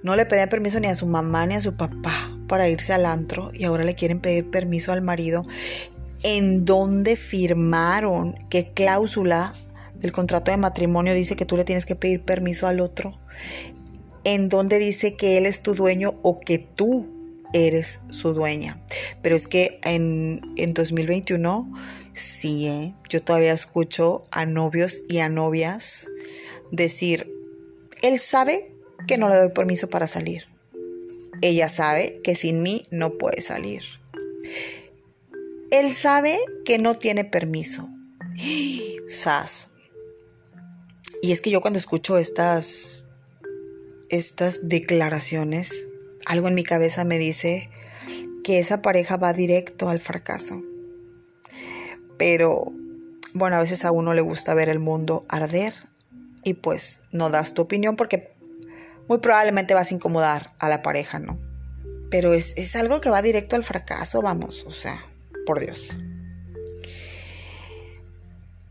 no 0.02 0.16
le 0.16 0.26
pedían 0.26 0.48
permiso 0.48 0.80
ni 0.80 0.88
a 0.88 0.96
su 0.96 1.08
mamá 1.08 1.46
ni 1.46 1.56
a 1.56 1.62
su 1.62 1.76
papá 1.76 2.14
para 2.48 2.70
irse 2.70 2.94
al 2.94 3.06
antro 3.06 3.52
y 3.54 3.66
ahora 3.66 3.84
le 3.84 3.96
quieren 3.96 4.22
pedir 4.22 4.50
permiso 4.50 4.94
al 4.94 5.02
marido. 5.02 5.46
¿En 6.24 6.64
dónde 6.64 7.18
firmaron? 7.18 8.36
¿Qué 8.50 8.72
cláusula 8.74 9.54
del 9.96 10.14
contrato 10.14 10.52
de 10.52 10.58
matrimonio 10.58 11.14
dice 11.14 11.36
que 11.36 11.46
tú 11.46 11.58
le 11.58 11.66
tienes 11.66 11.86
que 11.86 11.96
pedir 11.96 12.24
permiso 12.24 12.66
al 12.66 12.80
otro? 12.80 13.14
¿En 14.24 14.48
dónde 14.48 14.80
dice 14.80 15.18
que 15.18 15.38
él 15.38 15.46
es 15.46 15.62
tu 15.62 15.76
dueño 15.76 16.14
o 16.22 16.40
que 16.40 16.60
tú 16.60 17.08
eres 17.54 18.00
su 18.10 18.34
dueña? 18.34 18.82
Pero 19.22 19.36
es 19.36 19.48
que 19.48 19.80
en, 19.84 20.42
en 20.58 20.74
2021, 20.74 21.72
sí, 22.14 22.68
¿eh? 22.68 22.94
yo 23.10 23.22
todavía 23.22 23.54
escucho 23.54 24.24
a 24.32 24.46
novios 24.46 25.02
y 25.10 25.20
a 25.20 25.30
novias 25.30 26.08
decir, 26.72 27.30
él 28.02 28.20
sabe 28.20 28.72
que 29.08 29.18
no 29.18 29.30
le 29.30 29.36
doy 29.36 29.50
permiso 29.50 29.90
para 29.90 30.08
salir. 30.08 30.46
Ella 31.42 31.70
sabe 31.70 32.20
que 32.24 32.36
sin 32.36 32.62
mí 32.62 32.86
no 32.92 33.18
puede 33.18 33.42
salir. 33.42 33.84
Él 35.72 35.94
sabe 35.94 36.40
que 36.66 36.78
no 36.78 36.96
tiene 36.96 37.26
permiso. 37.26 37.90
Sas. 39.08 39.72
Y 41.22 41.32
es 41.32 41.42
que 41.42 41.50
yo 41.50 41.62
cuando 41.62 41.80
escucho 41.80 42.18
estas 42.18 43.06
estas 44.10 44.68
declaraciones, 44.68 45.88
algo 46.26 46.48
en 46.48 46.56
mi 46.56 46.64
cabeza 46.64 47.04
me 47.04 47.18
dice 47.18 47.70
que 48.44 48.60
esa 48.60 48.82
pareja 48.82 49.18
va 49.18 49.34
directo 49.34 49.90
al 49.90 50.00
fracaso. 50.00 50.62
Pero 52.18 52.72
bueno, 53.34 53.56
a 53.56 53.60
veces 53.60 53.86
a 53.86 53.92
uno 53.92 54.14
le 54.14 54.22
gusta 54.22 54.54
ver 54.54 54.70
el 54.70 54.80
mundo 54.80 55.24
arder 55.30 55.74
y 56.44 56.56
pues 56.56 57.02
no 57.12 57.30
das 57.30 57.54
tu 57.54 57.62
opinión 57.62 57.96
porque 57.96 58.34
muy 59.08 59.20
probablemente 59.20 59.74
vas 59.74 59.92
a 59.92 59.96
incomodar 59.96 60.52
a 60.60 60.70
la 60.70 60.82
pareja, 60.82 61.20
¿no? 61.20 61.40
Pero 62.10 62.34
es, 62.34 62.76
algo 62.76 63.00
que 63.00 63.10
va 63.10 63.22
directo 63.22 63.56
al 63.56 63.64
fracaso, 63.64 64.22
vamos, 64.22 64.66
o 64.66 64.72
sea, 64.72 65.06
por 65.46 65.60
Dios. 65.60 65.90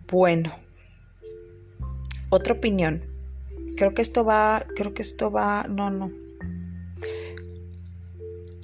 Bueno, 0.09 0.55
otra 2.29 2.55
opinión. 2.55 3.03
Creo 3.77 3.95
que 3.95 4.03
esto 4.03 4.25
va, 4.25 4.63
creo 4.77 4.93
que 4.93 5.03
esto 5.03 5.31
va, 5.31 5.65
no, 5.69 5.91
no. 5.91 6.11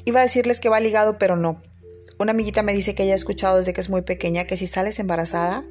Iba 0.06 0.20
a 0.20 0.22
decirles 0.22 0.60
que 0.60 0.68
va 0.68 0.78
ligado, 0.78 1.18
pero 1.18 1.36
no. 1.36 1.60
Una 2.16 2.30
amiguita 2.30 2.62
me 2.62 2.72
dice 2.72 2.94
que 2.94 3.02
ella 3.02 3.12
ha 3.12 3.16
escuchado 3.16 3.58
desde 3.58 3.74
que 3.74 3.80
es 3.80 3.90
muy 3.90 4.02
pequeña 4.02 4.44
que 4.44 4.56
si 4.56 4.68
sales 4.68 5.00
embarazada 5.00 5.64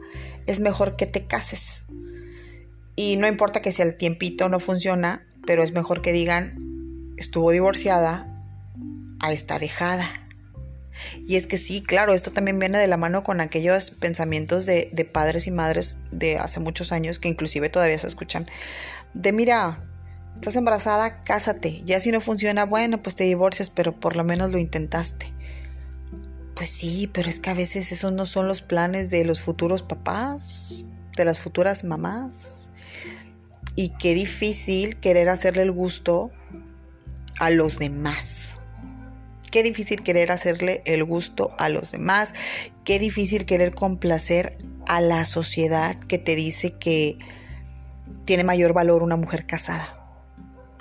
es 0.45 0.59
mejor 0.59 0.97
que 0.97 1.07
te 1.07 1.25
cases. 1.25 1.85
Y 2.97 3.15
no 3.15 3.27
importa 3.27 3.61
que 3.61 3.71
si 3.71 3.81
el 3.81 3.95
tiempito 3.95 4.49
no 4.49 4.59
funciona, 4.59 5.25
pero 5.47 5.63
es 5.63 5.71
mejor 5.71 6.01
que 6.01 6.11
digan, 6.11 7.15
estuvo 7.17 7.49
divorciada, 7.51 8.27
a 9.21 9.31
está 9.31 9.57
dejada. 9.57 10.27
Y 11.25 11.37
es 11.37 11.47
que 11.47 11.57
sí, 11.57 11.81
claro, 11.81 12.13
esto 12.13 12.31
también 12.31 12.59
viene 12.59 12.77
de 12.77 12.87
la 12.87 12.97
mano 12.97 13.23
con 13.23 13.39
aquellos 13.39 13.91
pensamientos 13.91 14.65
de, 14.65 14.89
de 14.91 15.05
padres 15.05 15.47
y 15.47 15.51
madres 15.51 16.01
de 16.11 16.37
hace 16.39 16.59
muchos 16.59 16.91
años 16.91 17.19
que 17.19 17.29
inclusive 17.29 17.69
todavía 17.69 17.97
se 17.97 18.07
escuchan. 18.07 18.47
De 19.13 19.31
mira, 19.31 19.94
estás 20.35 20.55
embarazada, 20.55 21.23
cásate. 21.23 21.81
Ya 21.85 21.99
si 21.99 22.11
no 22.11 22.21
funciona, 22.21 22.65
bueno, 22.65 23.01
pues 23.01 23.15
te 23.15 23.23
divorcias, 23.23 23.69
pero 23.69 23.99
por 23.99 24.15
lo 24.15 24.23
menos 24.23 24.51
lo 24.51 24.59
intentaste. 24.59 25.33
Pues 26.55 26.69
sí, 26.69 27.09
pero 27.11 27.29
es 27.29 27.39
que 27.39 27.49
a 27.49 27.55
veces 27.55 27.91
esos 27.91 28.13
no 28.13 28.25
son 28.25 28.47
los 28.47 28.61
planes 28.61 29.09
de 29.09 29.25
los 29.25 29.41
futuros 29.41 29.81
papás, 29.81 30.85
de 31.17 31.25
las 31.25 31.39
futuras 31.39 31.83
mamás. 31.83 32.69
Y 33.75 33.89
qué 33.97 34.13
difícil 34.13 34.97
querer 34.97 35.29
hacerle 35.29 35.63
el 35.63 35.71
gusto 35.71 36.31
a 37.39 37.49
los 37.49 37.79
demás. 37.79 38.55
Qué 39.51 39.63
difícil 39.63 40.03
querer 40.03 40.31
hacerle 40.31 40.81
el 40.85 41.03
gusto 41.03 41.55
a 41.57 41.69
los 41.69 41.91
demás. 41.91 42.33
Qué 42.83 42.99
difícil 42.99 43.45
querer 43.45 43.73
complacer 43.73 44.57
a 44.87 45.01
la 45.01 45.25
sociedad 45.25 45.97
que 45.97 46.19
te 46.19 46.35
dice 46.35 46.73
que 46.73 47.17
tiene 48.25 48.43
mayor 48.43 48.73
valor 48.73 49.01
una 49.01 49.17
mujer 49.17 49.45
casada 49.45 50.04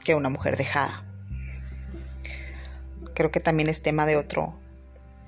que 0.04 0.14
una 0.14 0.28
mujer 0.28 0.56
dejada. 0.56 1.04
Creo 3.14 3.30
que 3.30 3.40
también 3.40 3.68
es 3.68 3.82
tema 3.82 4.06
de 4.06 4.16
otro, 4.16 4.58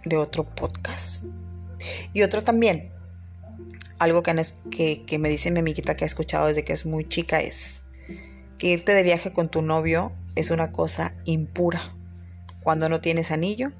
de 0.04 0.16
otro 0.16 0.44
podcast. 0.44 1.24
Y 2.12 2.22
otro 2.22 2.44
también, 2.44 2.90
algo 3.98 4.22
que, 4.22 5.04
que, 5.06 5.18
me 5.18 5.28
dice 5.28 5.50
mi 5.50 5.60
amiguita 5.60 5.96
que 5.96 6.04
ha 6.04 6.06
escuchado 6.06 6.46
desde 6.46 6.64
que 6.64 6.72
es 6.72 6.86
muy 6.86 7.08
chica 7.08 7.40
es 7.40 7.82
que 8.58 8.68
irte 8.68 8.94
de 8.94 9.02
viaje 9.02 9.32
con 9.32 9.48
tu 9.48 9.62
novio 9.62 10.12
es 10.34 10.50
una 10.50 10.72
cosa 10.72 11.14
impura 11.24 11.94
cuando 12.62 12.88
no 12.88 13.00
tienes 13.00 13.30
anillo 13.30 13.70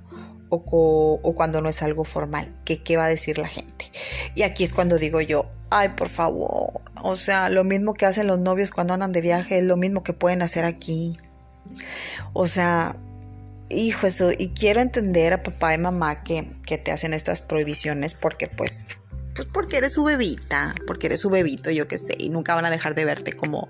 o, 0.48 1.20
o, 1.22 1.34
cuando 1.34 1.60
no 1.60 1.68
es 1.68 1.82
algo 1.82 2.04
formal. 2.04 2.54
¿Qué, 2.64 2.82
¿Qué 2.82 2.96
va 2.96 3.06
a 3.06 3.08
decir 3.08 3.38
la 3.38 3.48
gente? 3.48 3.90
Y 4.34 4.42
aquí 4.42 4.64
es 4.64 4.72
cuando 4.72 4.98
digo 4.98 5.20
yo, 5.20 5.50
ay, 5.70 5.90
por 5.90 6.08
favor, 6.08 6.80
o 7.02 7.16
sea, 7.16 7.48
lo 7.50 7.64
mismo 7.64 7.94
que 7.94 8.06
hacen 8.06 8.26
los 8.26 8.38
novios 8.38 8.70
cuando 8.70 8.94
andan 8.94 9.12
de 9.12 9.20
viaje 9.20 9.58
es 9.58 9.64
lo 9.64 9.76
mismo 9.76 10.02
que 10.02 10.12
pueden 10.12 10.42
hacer 10.42 10.64
aquí. 10.64 11.16
O 12.32 12.46
sea, 12.46 12.96
hijo, 13.68 14.06
eso, 14.06 14.30
y 14.30 14.50
quiero 14.50 14.80
entender 14.80 15.32
a 15.32 15.42
papá 15.42 15.74
y 15.74 15.78
mamá 15.78 16.22
que, 16.22 16.52
que 16.66 16.78
te 16.78 16.92
hacen 16.92 17.12
estas 17.12 17.40
prohibiciones 17.40 18.14
porque 18.14 18.46
pues 18.46 18.88
pues 19.36 19.46
porque 19.52 19.76
eres 19.76 19.92
su 19.92 20.02
bebita, 20.02 20.74
porque 20.86 21.08
eres 21.08 21.20
su 21.20 21.28
bebito, 21.28 21.70
yo 21.70 21.86
qué 21.86 21.98
sé, 21.98 22.14
y 22.18 22.30
nunca 22.30 22.54
van 22.54 22.64
a 22.64 22.70
dejar 22.70 22.94
de 22.94 23.04
verte 23.04 23.34
como, 23.34 23.68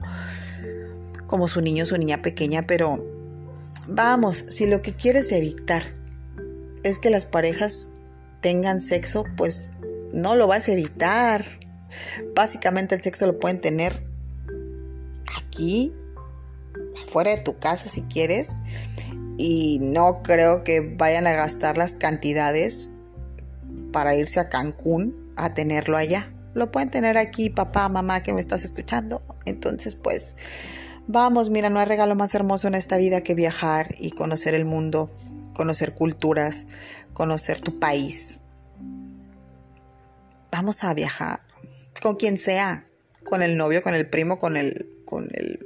como 1.27 1.49
su 1.49 1.61
niño 1.61 1.85
su 1.87 1.99
niña 1.99 2.23
pequeña, 2.23 2.63
pero 2.69 3.05
vamos, 3.89 4.37
si 4.37 4.67
lo 4.67 4.81
que 4.81 4.93
quieres 4.93 5.33
evitar 5.33 5.83
es 6.85 7.01
que 7.01 7.11
las 7.11 7.27
parejas 7.27 7.89
tengan 8.41 8.81
sexo, 8.81 9.25
pues 9.37 9.73
no 10.13 10.37
lo 10.37 10.47
vas 10.47 10.69
a 10.69 10.73
evitar. 10.73 11.45
Básicamente 12.35 12.95
el 12.95 13.03
sexo 13.03 13.27
lo 13.27 13.39
pueden 13.39 13.61
tener 13.61 13.93
aquí, 15.37 15.95
afuera 17.03 17.31
de 17.31 17.39
tu 17.39 17.59
casa 17.59 17.89
si 17.89 18.03
quieres. 18.03 18.61
Y 19.39 19.79
no 19.81 20.23
creo 20.23 20.65
que 20.65 20.81
vayan 20.81 21.27
a 21.27 21.33
gastar 21.33 21.77
las 21.77 21.95
cantidades 21.95 22.93
para 23.93 24.15
irse 24.15 24.41
a 24.41 24.49
Cancún 24.49 25.33
a 25.37 25.55
tenerlo 25.55 25.97
allá. 25.97 26.31
Lo 26.55 26.71
pueden 26.73 26.91
tener 26.91 27.19
aquí, 27.19 27.51
papá, 27.51 27.89
mamá, 27.89 28.23
que 28.23 28.33
me 28.33 28.41
estás 28.41 28.65
escuchando. 28.65 29.23
Entonces, 29.45 29.95
pues, 29.95 30.37
vamos, 31.07 31.51
mira, 31.51 31.69
no 31.69 31.81
hay 31.81 31.87
regalo 31.87 32.15
más 32.15 32.35
hermoso 32.35 32.69
en 32.69 32.75
esta 32.75 32.97
vida 32.97 33.21
que 33.21 33.35
viajar 33.35 33.95
y 33.99 34.13
conocer 34.13 34.55
el 34.55 34.65
mundo, 34.65 35.11
conocer 35.55 35.95
culturas, 35.95 36.67
conocer 37.13 37.61
tu 37.61 37.79
país. 37.79 38.41
Vamos 40.51 40.83
a 40.85 40.95
viajar 40.95 41.41
con 42.01 42.17
quien 42.17 42.37
sea, 42.37 42.87
con 43.25 43.43
el 43.43 43.57
novio, 43.57 43.83
con 43.83 43.95
el 43.95 44.09
primo, 44.09 44.39
con 44.39 44.57
el, 44.57 44.89
con 45.05 45.29
el 45.35 45.59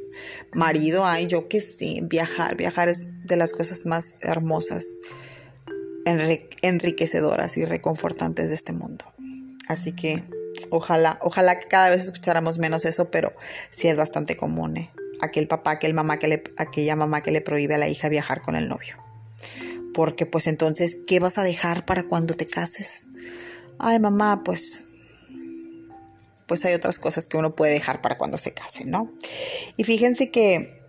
marido. 0.52 1.04
Ay, 1.04 1.26
yo 1.26 1.48
que 1.48 1.60
sí, 1.60 2.00
viajar, 2.02 2.56
viajar 2.56 2.88
es 2.88 3.26
de 3.26 3.36
las 3.36 3.52
cosas 3.52 3.86
más 3.86 4.16
hermosas, 4.22 4.98
enriquecedoras 6.62 7.56
y 7.56 7.64
reconfortantes 7.64 8.48
de 8.48 8.54
este 8.54 8.72
mundo. 8.72 9.04
Así 9.68 9.92
que 9.92 10.24
ojalá, 10.70 11.18
ojalá 11.22 11.58
que 11.58 11.66
cada 11.66 11.90
vez 11.90 12.04
escucháramos 12.04 12.58
menos 12.58 12.84
eso, 12.84 13.10
pero 13.10 13.32
sí 13.70 13.88
es 13.88 13.96
bastante 13.96 14.36
común, 14.36 14.76
¿eh? 14.76 14.90
Aquel 15.20 15.46
papá, 15.46 15.72
aquel 15.72 15.92
mamá 15.92 16.18
que 16.18 16.28
le, 16.28 16.42
aquella 16.56 16.96
mamá 16.96 17.22
que 17.22 17.30
le 17.30 17.42
prohíbe 17.42 17.74
a 17.74 17.78
la 17.78 17.88
hija 17.88 18.08
viajar 18.08 18.40
con 18.40 18.56
el 18.56 18.68
novio. 18.68 18.96
Porque 19.92 20.24
pues 20.24 20.46
entonces, 20.46 20.96
¿qué 21.06 21.20
vas 21.20 21.36
a 21.36 21.42
dejar 21.42 21.84
para 21.84 22.04
cuando 22.04 22.34
te 22.34 22.46
cases? 22.46 23.06
Ay, 23.78 23.98
mamá, 23.98 24.42
pues 24.44 24.84
pues 26.51 26.64
hay 26.64 26.74
otras 26.74 26.98
cosas 26.98 27.28
que 27.28 27.36
uno 27.36 27.55
puede 27.55 27.74
dejar 27.74 28.03
para 28.03 28.18
cuando 28.18 28.36
se 28.36 28.51
case, 28.51 28.84
¿no? 28.84 29.14
Y 29.76 29.84
fíjense 29.84 30.32
que 30.32 30.82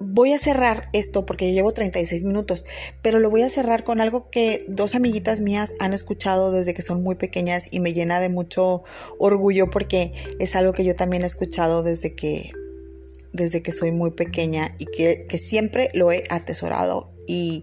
voy 0.00 0.32
a 0.32 0.38
cerrar 0.40 0.88
esto 0.92 1.24
porque 1.24 1.52
llevo 1.52 1.70
36 1.70 2.24
minutos, 2.24 2.64
pero 3.02 3.20
lo 3.20 3.30
voy 3.30 3.42
a 3.42 3.48
cerrar 3.48 3.84
con 3.84 4.00
algo 4.00 4.28
que 4.28 4.64
dos 4.66 4.96
amiguitas 4.96 5.40
mías 5.40 5.76
han 5.78 5.92
escuchado 5.92 6.50
desde 6.50 6.74
que 6.74 6.82
son 6.82 7.04
muy 7.04 7.14
pequeñas 7.14 7.68
y 7.70 7.78
me 7.78 7.94
llena 7.94 8.18
de 8.18 8.30
mucho 8.30 8.82
orgullo 9.20 9.70
porque 9.70 10.10
es 10.40 10.56
algo 10.56 10.72
que 10.72 10.84
yo 10.84 10.96
también 10.96 11.22
he 11.22 11.26
escuchado 11.26 11.84
desde 11.84 12.12
que, 12.12 12.50
desde 13.32 13.62
que 13.62 13.70
soy 13.70 13.92
muy 13.92 14.10
pequeña 14.10 14.74
y 14.80 14.86
que, 14.86 15.38
siempre 15.38 15.88
lo 15.94 16.10
he 16.10 16.24
atesorado 16.30 17.12
y, 17.28 17.62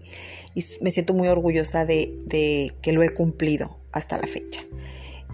me 0.80 0.92
siento 0.92 1.12
muy 1.12 1.28
orgullosa 1.28 1.84
de, 1.84 2.18
de 2.24 2.72
que 2.80 2.92
lo 2.92 3.02
he 3.02 3.10
cumplido 3.10 3.76
hasta 3.92 4.16
la 4.16 4.26
fecha. 4.26 4.62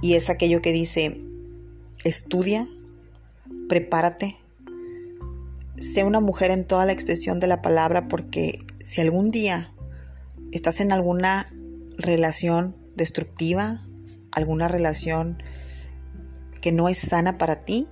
Y 0.01 0.15
es 0.15 0.31
aquello 0.31 0.61
que 0.61 0.73
dice, 0.73 1.21
estudia, 2.05 2.67
prepárate, 3.69 4.37
sé 5.77 6.05
una 6.05 6.21
mujer 6.21 6.51
en 6.51 6.65
toda 6.65 6.85
la 6.85 6.93
extensión 6.93 7.41
de 7.41 7.47
la 7.47 7.63
palabra 7.63 8.09
porque 8.09 8.59
si 8.79 9.01
algún 9.01 9.31
día 9.31 9.73
estás 10.53 10.81
en 10.81 10.93
alguna 10.93 11.47
relación 11.97 12.77
destructiva, 12.97 13.81
alguna 14.31 14.69
relación 14.69 15.43
que 16.61 16.73
no 16.73 16.89
es 16.89 16.99
sana 16.99 17.39
para 17.39 17.57
ti, 17.57 17.87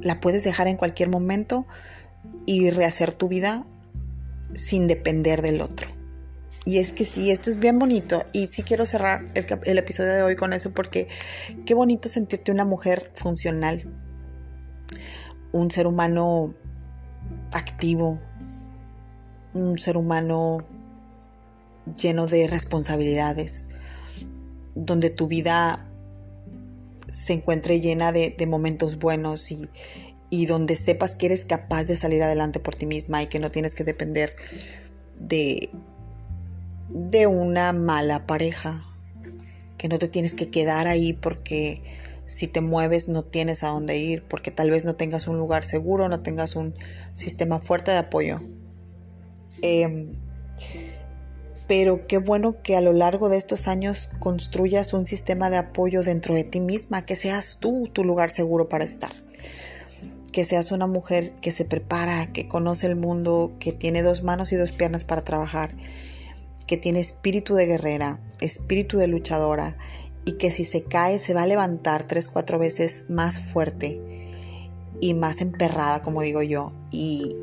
la 0.00 0.20
puedes 0.20 0.44
dejar 0.44 0.68
en 0.68 0.76
cualquier 0.76 1.08
momento 1.08 1.66
y 2.46 2.70
rehacer 2.70 3.12
tu 3.12 3.28
vida 3.28 3.66
sin 4.54 4.86
depender 4.86 5.42
del 5.42 5.60
otro. 5.60 5.97
Y 6.68 6.76
es 6.76 6.92
que 6.92 7.06
sí, 7.06 7.30
esto 7.30 7.48
es 7.48 7.58
bien 7.58 7.78
bonito. 7.78 8.22
Y 8.34 8.46
sí 8.46 8.62
quiero 8.62 8.84
cerrar 8.84 9.22
el, 9.32 9.78
episodio 9.78 10.12
de 10.12 10.22
hoy 10.22 10.36
con 10.36 10.52
eso 10.52 10.70
porque 10.72 11.08
qué 11.64 11.72
bonito 11.72 12.10
sentirte 12.10 12.52
una 12.52 12.66
mujer 12.66 13.10
funcional, 13.14 13.90
un 15.50 15.70
ser 15.70 15.86
humano 15.86 16.54
activo, 17.52 18.20
un 19.54 19.78
ser 19.78 19.96
humano 19.96 20.58
lleno 21.96 22.26
de 22.26 22.46
responsabilidades, 22.46 23.68
donde 24.74 25.08
tu 25.08 25.26
vida 25.26 25.88
se 27.08 27.32
encuentre 27.32 27.80
llena 27.80 28.12
de, 28.12 28.46
momentos 28.46 28.98
buenos 28.98 29.52
y, 29.52 29.70
y, 30.28 30.44
donde 30.44 30.76
sepas 30.76 31.16
que 31.16 31.24
eres 31.24 31.46
capaz 31.46 31.84
de 31.84 31.96
salir 31.96 32.22
adelante 32.22 32.60
por 32.60 32.74
ti 32.74 32.84
misma 32.84 33.22
y 33.22 33.26
que 33.28 33.38
no 33.38 33.50
tienes 33.50 33.74
que 33.74 33.84
depender 33.84 34.36
de, 35.18 35.70
de 36.88 37.26
una 37.26 37.72
mala 37.72 38.26
pareja, 38.26 38.82
que 39.76 39.88
no 39.88 39.98
te 39.98 40.08
tienes 40.08 40.34
que 40.34 40.50
quedar 40.50 40.86
ahí 40.86 41.12
porque 41.12 41.82
si 42.26 42.46
te 42.46 42.60
mueves 42.60 43.08
no 43.08 43.22
tienes 43.22 43.64
a 43.64 43.68
dónde 43.68 43.96
ir 43.96 44.22
porque 44.22 44.50
tal 44.50 44.70
vez 44.70 44.84
no 44.84 44.94
tengas 44.94 45.28
un 45.28 45.38
lugar 45.38 45.64
seguro, 45.64 46.08
no 46.08 46.20
tengas 46.20 46.56
un 46.56 46.74
sistema 47.14 47.58
fuerte 47.58 47.90
de 47.90 47.98
apoyo. 47.98 48.38
Em, 49.62 50.12
pero 51.66 52.06
qué 52.06 52.18
bueno 52.18 52.54
que 52.62 52.76
a 52.76 52.80
lo 52.80 52.92
largo 52.92 53.28
de 53.28 53.36
estos 53.36 53.68
años 53.68 54.10
construyas 54.18 54.92
un 54.92 55.06
sistema 55.06 55.50
de 55.50 55.58
apoyo 55.58 56.02
dentro 56.02 56.34
de 56.34 56.44
ti 56.44 56.60
misma, 56.60 57.04
que 57.04 57.16
seas 57.16 57.58
tú 57.60 57.88
tu 57.92 58.04
lugar 58.04 58.30
seguro 58.30 58.68
para 58.68 58.84
estar. 58.84 59.12
Que 60.32 60.44
seas 60.44 60.72
una 60.72 60.86
mujer 60.86 61.32
que 61.40 61.50
se 61.50 61.64
prepara, 61.64 62.26
que 62.26 62.48
conoce 62.48 62.86
el 62.86 62.96
mundo, 62.96 63.52
que 63.58 63.72
tiene 63.72 64.02
dos 64.02 64.22
manos 64.22 64.52
y 64.52 64.56
dos 64.56 64.72
piernas 64.72 65.04
para 65.04 65.22
trabajar, 65.22 65.70
que 66.68 66.76
tiene 66.76 67.00
espíritu 67.00 67.54
de 67.54 67.66
guerrera, 67.66 68.20
espíritu 68.40 68.98
de 68.98 69.08
luchadora 69.08 69.76
y 70.24 70.32
que 70.32 70.50
si 70.50 70.64
se 70.64 70.84
cae 70.84 71.18
se 71.18 71.34
va 71.34 71.42
a 71.42 71.46
levantar 71.46 72.06
tres, 72.06 72.28
cuatro 72.28 72.58
veces 72.58 73.04
más 73.08 73.40
fuerte 73.40 74.00
y 75.00 75.14
más 75.14 75.40
emperrada, 75.40 76.02
como 76.02 76.22
digo 76.22 76.42
yo, 76.42 76.72
y, 76.90 77.34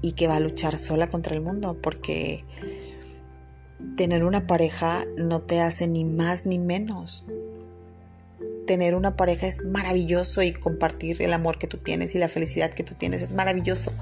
y 0.00 0.12
que 0.12 0.28
va 0.28 0.36
a 0.36 0.40
luchar 0.40 0.78
sola 0.78 1.08
contra 1.08 1.34
el 1.34 1.42
mundo, 1.42 1.76
porque 1.82 2.44
tener 3.96 4.24
una 4.24 4.46
pareja 4.46 5.04
no 5.16 5.40
te 5.40 5.60
hace 5.60 5.88
ni 5.88 6.04
más 6.04 6.46
ni 6.46 6.60
menos. 6.60 7.24
Tener 8.66 8.94
una 8.94 9.16
pareja 9.16 9.48
es 9.48 9.64
maravilloso 9.64 10.42
y 10.42 10.52
compartir 10.52 11.20
el 11.20 11.32
amor 11.32 11.58
que 11.58 11.66
tú 11.66 11.78
tienes 11.78 12.14
y 12.14 12.18
la 12.18 12.28
felicidad 12.28 12.70
que 12.70 12.84
tú 12.84 12.94
tienes 12.94 13.22
es 13.22 13.32
maravilloso, 13.32 13.92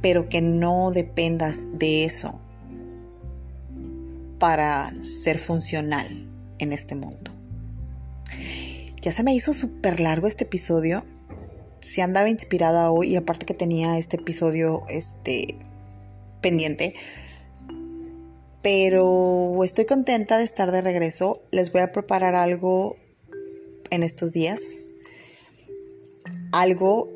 pero 0.00 0.28
que 0.28 0.42
no 0.42 0.92
dependas 0.92 1.78
de 1.78 2.04
eso 2.04 2.38
para 4.38 4.90
ser 5.02 5.38
funcional 5.38 6.06
en 6.58 6.72
este 6.72 6.94
mundo. 6.94 7.32
Ya 9.00 9.12
se 9.12 9.22
me 9.22 9.34
hizo 9.34 9.52
súper 9.52 10.00
largo 10.00 10.26
este 10.26 10.44
episodio. 10.44 11.04
Si 11.80 12.00
andaba 12.00 12.28
inspirada 12.28 12.90
hoy 12.90 13.12
y 13.12 13.16
aparte 13.16 13.46
que 13.46 13.54
tenía 13.54 13.98
este 13.98 14.16
episodio 14.16 14.82
este, 14.88 15.56
pendiente. 16.40 16.94
Pero 18.62 19.62
estoy 19.62 19.86
contenta 19.86 20.38
de 20.38 20.44
estar 20.44 20.72
de 20.72 20.82
regreso. 20.82 21.42
Les 21.52 21.72
voy 21.72 21.82
a 21.82 21.92
preparar 21.92 22.34
algo 22.34 22.96
en 23.90 24.02
estos 24.02 24.32
días. 24.32 24.60
Algo 26.52 27.08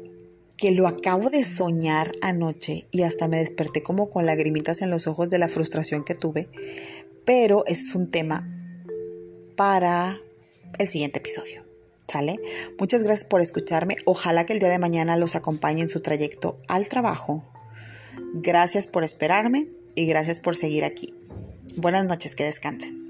que 0.56 0.70
lo 0.70 0.86
acabo 0.86 1.28
de 1.28 1.42
soñar 1.42 2.12
anoche 2.22 2.86
y 2.92 3.02
hasta 3.02 3.26
me 3.26 3.38
desperté 3.38 3.82
como 3.82 4.08
con 4.10 4.26
lagrimitas 4.26 4.80
en 4.82 4.90
los 4.90 5.08
ojos 5.08 5.28
de 5.28 5.38
la 5.38 5.48
frustración 5.48 6.04
que 6.04 6.14
tuve. 6.14 6.48
Pero 7.24 7.64
es 7.66 7.94
un 7.94 8.10
tema 8.10 8.48
para 9.56 10.16
el 10.78 10.86
siguiente 10.86 11.18
episodio. 11.18 11.64
¿Sale? 12.08 12.38
Muchas 12.78 13.04
gracias 13.04 13.28
por 13.28 13.40
escucharme. 13.40 13.96
Ojalá 14.04 14.44
que 14.44 14.52
el 14.52 14.58
día 14.58 14.68
de 14.68 14.78
mañana 14.78 15.16
los 15.16 15.34
acompañe 15.34 15.82
en 15.82 15.88
su 15.88 16.00
trayecto 16.00 16.58
al 16.68 16.88
trabajo. 16.88 17.42
Gracias 18.34 18.86
por 18.86 19.02
esperarme 19.02 19.66
y 19.94 20.06
gracias 20.06 20.38
por 20.40 20.54
seguir 20.56 20.84
aquí. 20.84 21.14
Buenas 21.76 22.04
noches, 22.04 22.34
que 22.34 22.44
descansen. 22.44 23.01